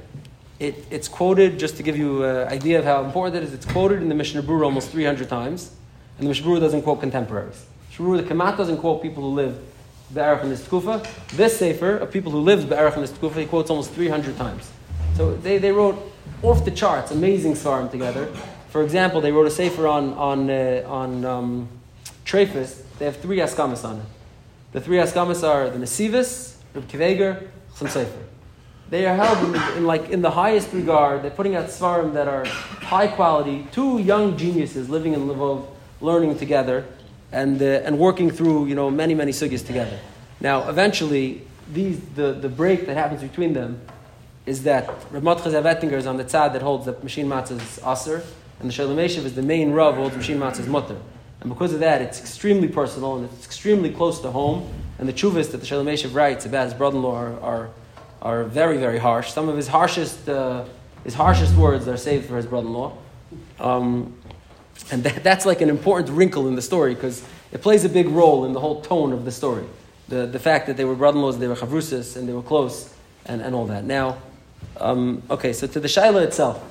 It, 0.61 0.87
it's 0.88 1.09
quoted, 1.09 1.59
just 1.59 1.77
to 1.79 1.83
give 1.83 1.96
you 1.96 2.22
an 2.22 2.46
idea 2.46 2.79
of 2.79 2.85
how 2.85 3.05
important 3.05 3.35
it 3.35 3.42
is, 3.42 3.53
it's 3.53 3.66
quoted 3.66 4.01
in 4.01 4.09
the 4.09 4.14
Mishnah 4.14 4.44
Berurah 4.44 4.66
almost 4.66 4.90
300 4.90 5.29
times, 5.29 5.72
and 6.18 6.27
the 6.27 6.29
Mishnah 6.29 6.46
Berurah 6.46 6.61
doesn't 6.61 6.83
quote 6.83 7.01
contemporaries. 7.01 7.66
Mishnah 7.90 8.22
the 8.22 8.29
Kamat 8.33 8.57
doesn't 8.57 8.79
quote 8.79 9.03
people 9.03 9.25
who 9.25 9.31
live 9.31 9.59
Be'erach 10.14 10.44
in 10.44 10.51
this 10.51 10.62
Tkufa. 10.64 11.05
This 11.31 11.59
Sefer, 11.59 11.96
of 11.96 12.12
people 12.12 12.31
who 12.31 12.38
lived 12.38 12.68
Be'erach 12.68 12.94
in 12.94 13.01
this 13.01 13.11
Tkufa, 13.11 13.40
he 13.40 13.46
quotes 13.46 13.70
almost 13.70 13.90
300 13.90 14.37
times. 14.37 14.70
So 15.16 15.35
they, 15.35 15.57
they 15.57 15.72
wrote 15.72 15.96
off 16.42 16.66
the 16.66 16.70
charts, 16.70 17.11
amazing 17.11 17.55
Svarim 17.55 17.90
together. 17.90 18.26
For 18.68 18.83
example, 18.83 19.22
they 19.22 19.33
wrote 19.33 19.46
a 19.46 19.50
Sefer 19.50 19.88
on, 19.88 20.12
on, 20.12 20.50
uh, 20.50 20.83
on 20.87 21.24
um. 21.24 21.68
They 22.31 23.05
have 23.05 23.16
three 23.16 23.38
Askamas 23.38 23.85
on 23.85 24.00
it. 24.00 24.07
The 24.72 24.81
three 24.81 24.98
Askamas 24.98 25.42
are 25.42 25.70
the 25.70 25.79
Nesivis, 25.79 26.57
Reb 26.74 26.87
Kiveger, 26.88 27.48
Chasam 27.72 27.87
Sofer. 27.87 28.22
They 28.90 29.07
are 29.07 29.16
held 29.16 29.38
in, 29.48 29.79
in, 29.79 29.87
like 29.87 30.11
in 30.11 30.20
the 30.20 30.31
highest 30.31 30.72
regard. 30.72 31.22
They're 31.22 31.31
putting 31.31 31.55
out 31.55 31.66
svarim 31.66 32.12
that 32.14 32.29
are 32.29 32.44
high 32.44 33.07
quality. 33.07 33.66
Two 33.72 33.98
young 33.98 34.37
geniuses 34.37 34.90
living 34.90 35.14
in 35.14 35.20
Lvov, 35.20 35.66
learning 36.00 36.37
together, 36.37 36.85
and 37.33 37.62
uh, 37.62 37.87
and 37.87 37.98
working 37.98 38.31
through 38.31 38.66
you 38.66 38.74
know 38.74 38.90
many 38.90 39.14
many 39.14 39.33
sugyas 39.33 39.64
together. 39.66 39.98
Now, 40.40 40.68
eventually, 40.68 41.42
these 41.72 42.00
the, 42.16 42.33
the 42.33 42.48
break 42.48 42.87
that 42.87 42.96
happens 42.96 43.22
between 43.22 43.55
them 43.55 43.81
is 44.46 44.62
that 44.62 44.87
Ramat 45.11 45.40
Chazav 45.40 45.92
is 45.92 46.06
on 46.06 46.16
the 46.16 46.24
tzad 46.24 46.52
that 46.52 46.62
holds 46.62 46.87
that 46.87 47.02
machine 47.02 47.26
matzah 47.26 47.61
is 47.61 47.80
aser, 47.85 48.22
and 48.61 48.68
the 48.68 48.72
Shalom 48.72 48.98
is 48.98 49.35
the 49.35 49.42
main 49.42 49.72
rav 49.72 49.96
who 49.96 50.00
holds 50.02 50.16
machine 50.16 50.38
matzah 50.38 50.61
is 50.61 50.68
mutter. 50.68 50.96
And 51.40 51.50
because 51.50 51.74
of 51.74 51.80
that, 51.80 52.00
it's 52.00 52.18
extremely 52.20 52.68
personal 52.68 53.16
and 53.16 53.28
it's 53.30 53.44
extremely 53.44 53.90
close 53.90 54.20
to 54.20 54.30
home. 54.30 54.72
And 54.98 55.06
the 55.06 55.12
chuvas 55.12 55.50
that 55.50 55.59
the 55.59 55.66
Shalom 55.66 55.88
writes 56.14 56.46
about 56.46 56.64
his 56.64 56.74
brother-in-law 56.74 57.14
are, 57.14 57.40
are 57.40 57.70
are 58.22 58.44
very, 58.44 58.76
very 58.76 58.98
harsh. 58.98 59.32
Some 59.32 59.48
of 59.48 59.56
his 59.56 59.68
harshest, 59.68 60.28
uh, 60.28 60.64
his 61.04 61.14
harshest 61.14 61.54
words 61.54 61.87
are 61.87 61.96
saved 61.96 62.26
for 62.26 62.37
his 62.37 62.46
brother-in-law. 62.46 62.96
Um, 63.61 64.16
and 64.90 65.04
that, 65.04 65.22
that's 65.22 65.46
like 65.46 65.61
an 65.61 65.70
important 65.70 66.11
wrinkle 66.11 66.48
in 66.48 66.54
the 66.54 66.62
story 66.62 66.94
because 66.94 67.24
it 67.52 67.62
plays 67.62 67.85
a 67.85 67.88
big 67.88 68.09
role 68.09 68.44
in 68.44 68.52
the 68.52 68.61
whole 68.61 68.80
tone 68.80 69.12
of 69.12 69.24
the 69.24 69.32
story. 69.32 69.64
The, 70.09 70.26
the 70.26 70.38
fact 70.38 70.66
that 70.66 70.76
they 70.76 70.85
were 70.85 70.94
brother-in-laws, 70.94 71.38
they 71.38 71.48
were 71.48 71.54
chavrusas, 71.54 72.16
and 72.16 72.28
they 72.28 72.32
were 72.32 72.42
close, 72.42 72.92
and, 73.26 73.40
and 73.40 73.54
all 73.54 73.66
that. 73.66 73.85
Now, 73.85 74.18
um, 74.79 75.22
okay, 75.31 75.52
so 75.52 75.66
to 75.66 75.81
the 75.81 75.88
shaila 75.88 76.22
itself. 76.22 76.62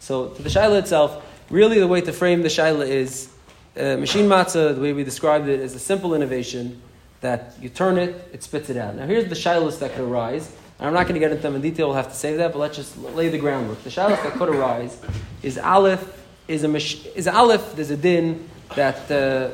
So 0.00 0.28
to 0.28 0.42
the 0.42 0.48
shaila 0.48 0.78
itself, 0.78 1.24
really 1.50 1.78
the 1.78 1.88
way 1.88 2.00
to 2.00 2.12
frame 2.12 2.42
the 2.42 2.48
shaila 2.48 2.86
is 2.86 3.30
uh, 3.76 3.96
machine 3.96 4.26
matzah, 4.26 4.74
the 4.74 4.80
way 4.80 4.92
we 4.92 5.04
described 5.04 5.48
it, 5.48 5.60
is 5.60 5.74
a 5.74 5.78
simple 5.78 6.14
innovation 6.14 6.80
that 7.20 7.54
you 7.60 7.68
turn 7.68 7.98
it, 7.98 8.28
it 8.32 8.42
spits 8.42 8.70
it 8.70 8.76
out. 8.76 8.94
Now 8.94 9.06
here's 9.06 9.28
the 9.28 9.34
shilas 9.34 9.78
that 9.80 9.92
could 9.92 10.04
arise. 10.04 10.54
I'm 10.80 10.92
not 10.92 11.04
going 11.04 11.14
to 11.14 11.20
get 11.20 11.32
into 11.32 11.42
them 11.42 11.56
in 11.56 11.62
detail, 11.62 11.88
we'll 11.88 11.96
have 11.96 12.10
to 12.10 12.16
say 12.16 12.36
that, 12.36 12.52
but 12.52 12.60
let's 12.60 12.76
just 12.76 12.96
lay 12.98 13.28
the 13.28 13.38
groundwork. 13.38 13.82
The 13.82 13.90
shalos 13.90 14.22
that 14.22 14.34
could 14.34 14.48
arise 14.48 15.00
is 15.42 15.58
Aleph, 15.58 16.24
is, 16.46 16.62
a, 16.62 16.76
is 17.18 17.26
Aleph, 17.26 17.74
there's 17.74 17.90
a 17.90 17.96
din 17.96 18.48
that 18.76 19.10
uh, 19.10 19.50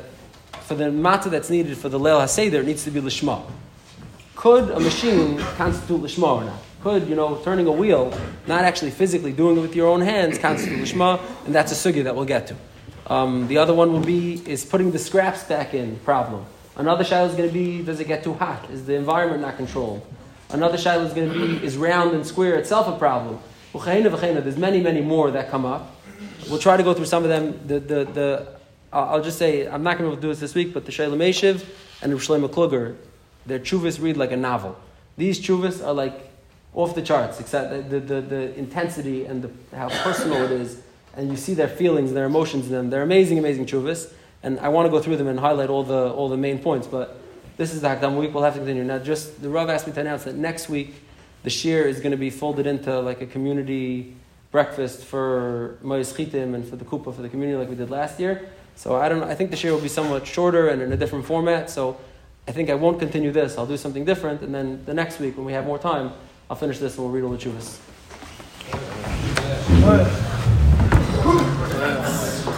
for 0.61 0.75
the 0.75 0.85
matzah 0.85 1.31
that's 1.31 1.49
needed 1.49 1.77
for 1.77 1.89
the 1.89 1.99
Leil 1.99 2.19
HaSeder, 2.21 2.59
it 2.59 2.65
needs 2.65 2.83
to 2.83 2.91
be 2.91 3.01
Lishma. 3.01 3.43
Could 4.35 4.69
a 4.69 4.79
machine 4.79 5.39
constitute 5.57 6.01
Lishma 6.01 6.27
or 6.27 6.43
not? 6.43 6.61
Could, 6.85 7.09
you 7.09 7.15
know, 7.15 7.37
turning 7.37 7.65
a 7.65 7.71
wheel, 7.71 8.15
not 8.45 8.63
actually 8.63 8.91
physically 8.91 9.33
doing 9.33 9.57
it 9.57 9.61
with 9.61 9.75
your 9.75 9.87
own 9.87 10.01
hands, 10.01 10.37
constitute 10.37 10.77
Lishma, 10.77 11.19
and 11.47 11.55
that's 11.55 11.71
a 11.71 11.75
sugya 11.75 12.03
that 12.03 12.15
we'll 12.15 12.25
get 12.25 12.45
to. 12.45 12.55
Um, 13.07 13.47
the 13.47 13.57
other 13.57 13.73
one 13.73 13.91
will 13.91 14.05
be, 14.05 14.35
is 14.47 14.63
putting 14.63 14.91
the 14.91 14.99
scraps 14.99 15.43
back 15.45 15.73
in 15.73 15.97
problem. 16.01 16.45
Another 16.75 17.03
shadow 17.03 17.25
is 17.25 17.35
going 17.35 17.49
to 17.49 17.53
be, 17.53 17.81
does 17.81 17.99
it 17.99 18.07
get 18.07 18.23
too 18.23 18.35
hot? 18.35 18.69
Is 18.69 18.85
the 18.85 18.93
environment 18.93 19.41
not 19.41 19.57
controlled? 19.57 20.05
Another 20.51 20.77
shaila 20.77 21.07
is 21.07 21.13
going 21.13 21.33
to 21.33 21.33
be 21.33 21.65
is 21.65 21.75
round 21.75 22.13
and 22.13 22.23
square 22.23 22.53
itself 22.53 22.87
a 22.87 22.95
problem. 22.99 23.39
There's 23.73 24.55
many, 24.55 24.79
many 24.79 25.01
more 25.01 25.31
that 25.31 25.49
come 25.49 25.65
up. 25.65 25.89
We'll 26.51 26.59
try 26.59 26.77
to 26.77 26.83
go 26.83 26.93
through 26.93 27.07
some 27.07 27.23
of 27.23 27.29
them. 27.29 27.59
The, 27.65 27.79
the, 27.79 28.05
the, 28.05 28.47
I'll 28.93 29.23
just 29.23 29.39
say, 29.39 29.67
I'm 29.67 29.81
not 29.81 29.97
going 29.97 30.13
to 30.13 30.21
do 30.21 30.27
this 30.27 30.39
this 30.39 30.53
week, 30.53 30.71
but 30.71 30.85
the 30.85 30.91
Shaila 30.91 31.17
Meshiv 31.17 31.65
and 32.03 32.11
the 32.11 32.17
Shlomo 32.17 32.47
Kluger, 32.47 32.95
their 33.47 33.57
chuvas 33.57 33.99
read 33.99 34.17
like 34.17 34.31
a 34.31 34.37
novel. 34.37 34.77
These 35.17 35.39
chuvas 35.39 35.83
are 35.83 35.91
like 35.91 36.34
off 36.75 36.93
the 36.93 37.01
charts, 37.01 37.39
except 37.39 37.89
the, 37.89 37.99
the, 37.99 38.21
the, 38.21 38.55
intensity 38.55 39.25
and 39.25 39.41
the, 39.41 39.75
how 39.75 39.87
personal 40.03 40.43
it 40.43 40.51
is. 40.51 40.81
And 41.15 41.31
you 41.31 41.37
see 41.37 41.53
their 41.53 41.69
feelings, 41.69 42.11
their 42.11 42.25
emotions 42.25 42.67
in 42.67 42.73
them. 42.73 42.89
They're 42.89 43.01
amazing, 43.01 43.39
amazing 43.39 43.65
chuvas. 43.65 44.11
And 44.43 44.59
I 44.59 44.67
want 44.67 44.85
to 44.85 44.91
go 44.91 45.01
through 45.01 45.15
them 45.15 45.27
and 45.27 45.39
highlight 45.39 45.69
all 45.69 45.83
the, 45.83 46.11
all 46.11 46.27
the 46.27 46.37
main 46.37 46.59
points. 46.59 46.85
But 46.85 47.17
this 47.55 47.73
is 47.73 47.81
the 47.81 47.87
Hakdam 47.87 48.19
week. 48.19 48.33
We'll 48.33 48.43
have 48.43 48.53
to 48.53 48.59
continue. 48.59 48.83
Now, 48.83 48.99
just 48.99 49.41
the 49.41 49.49
Rav 49.49 49.69
asked 49.69 49.87
me 49.87 49.93
to 49.93 50.01
announce 50.01 50.25
that 50.25 50.35
next 50.35 50.67
week 50.67 50.95
the 51.43 51.49
shir 51.49 51.83
is 51.83 51.99
going 51.99 52.11
to 52.11 52.17
be 52.17 52.29
folded 52.29 52.67
into 52.67 52.99
like 52.99 53.21
a 53.21 53.25
community 53.25 54.13
breakfast 54.51 55.03
for 55.05 55.77
Mois 55.81 56.11
Chitim 56.11 56.55
and 56.55 56.67
for 56.67 56.75
the 56.75 56.85
Kupa 56.85 57.15
for 57.15 57.21
the 57.21 57.29
community 57.29 57.57
like 57.57 57.69
we 57.69 57.75
did 57.75 57.89
last 57.89 58.19
year. 58.19 58.49
So 58.75 58.95
I 58.95 59.07
don't 59.07 59.21
know. 59.21 59.27
I 59.27 59.35
think 59.35 59.51
the 59.51 59.57
shir 59.57 59.71
will 59.71 59.79
be 59.79 59.87
somewhat 59.87 60.27
shorter 60.27 60.67
and 60.67 60.81
in 60.81 60.91
a 60.91 60.97
different 60.97 61.25
format. 61.25 61.69
So 61.69 61.97
I 62.47 62.51
think 62.51 62.69
I 62.69 62.75
won't 62.75 62.99
continue 62.99 63.31
this. 63.31 63.57
I'll 63.57 63.65
do 63.65 63.77
something 63.77 64.03
different. 64.03 64.41
And 64.41 64.53
then 64.53 64.83
the 64.85 64.93
next 64.93 65.19
week 65.19 65.37
when 65.37 65.45
we 65.45 65.53
have 65.53 65.65
more 65.65 65.79
time, 65.79 66.11
I'll 66.49 66.55
finish 66.55 66.77
this 66.77 66.97
and 66.97 67.05
we'll 67.05 67.13
read 67.13 67.23
all 67.23 67.31
the 67.31 67.37
chuvas. 67.37 67.79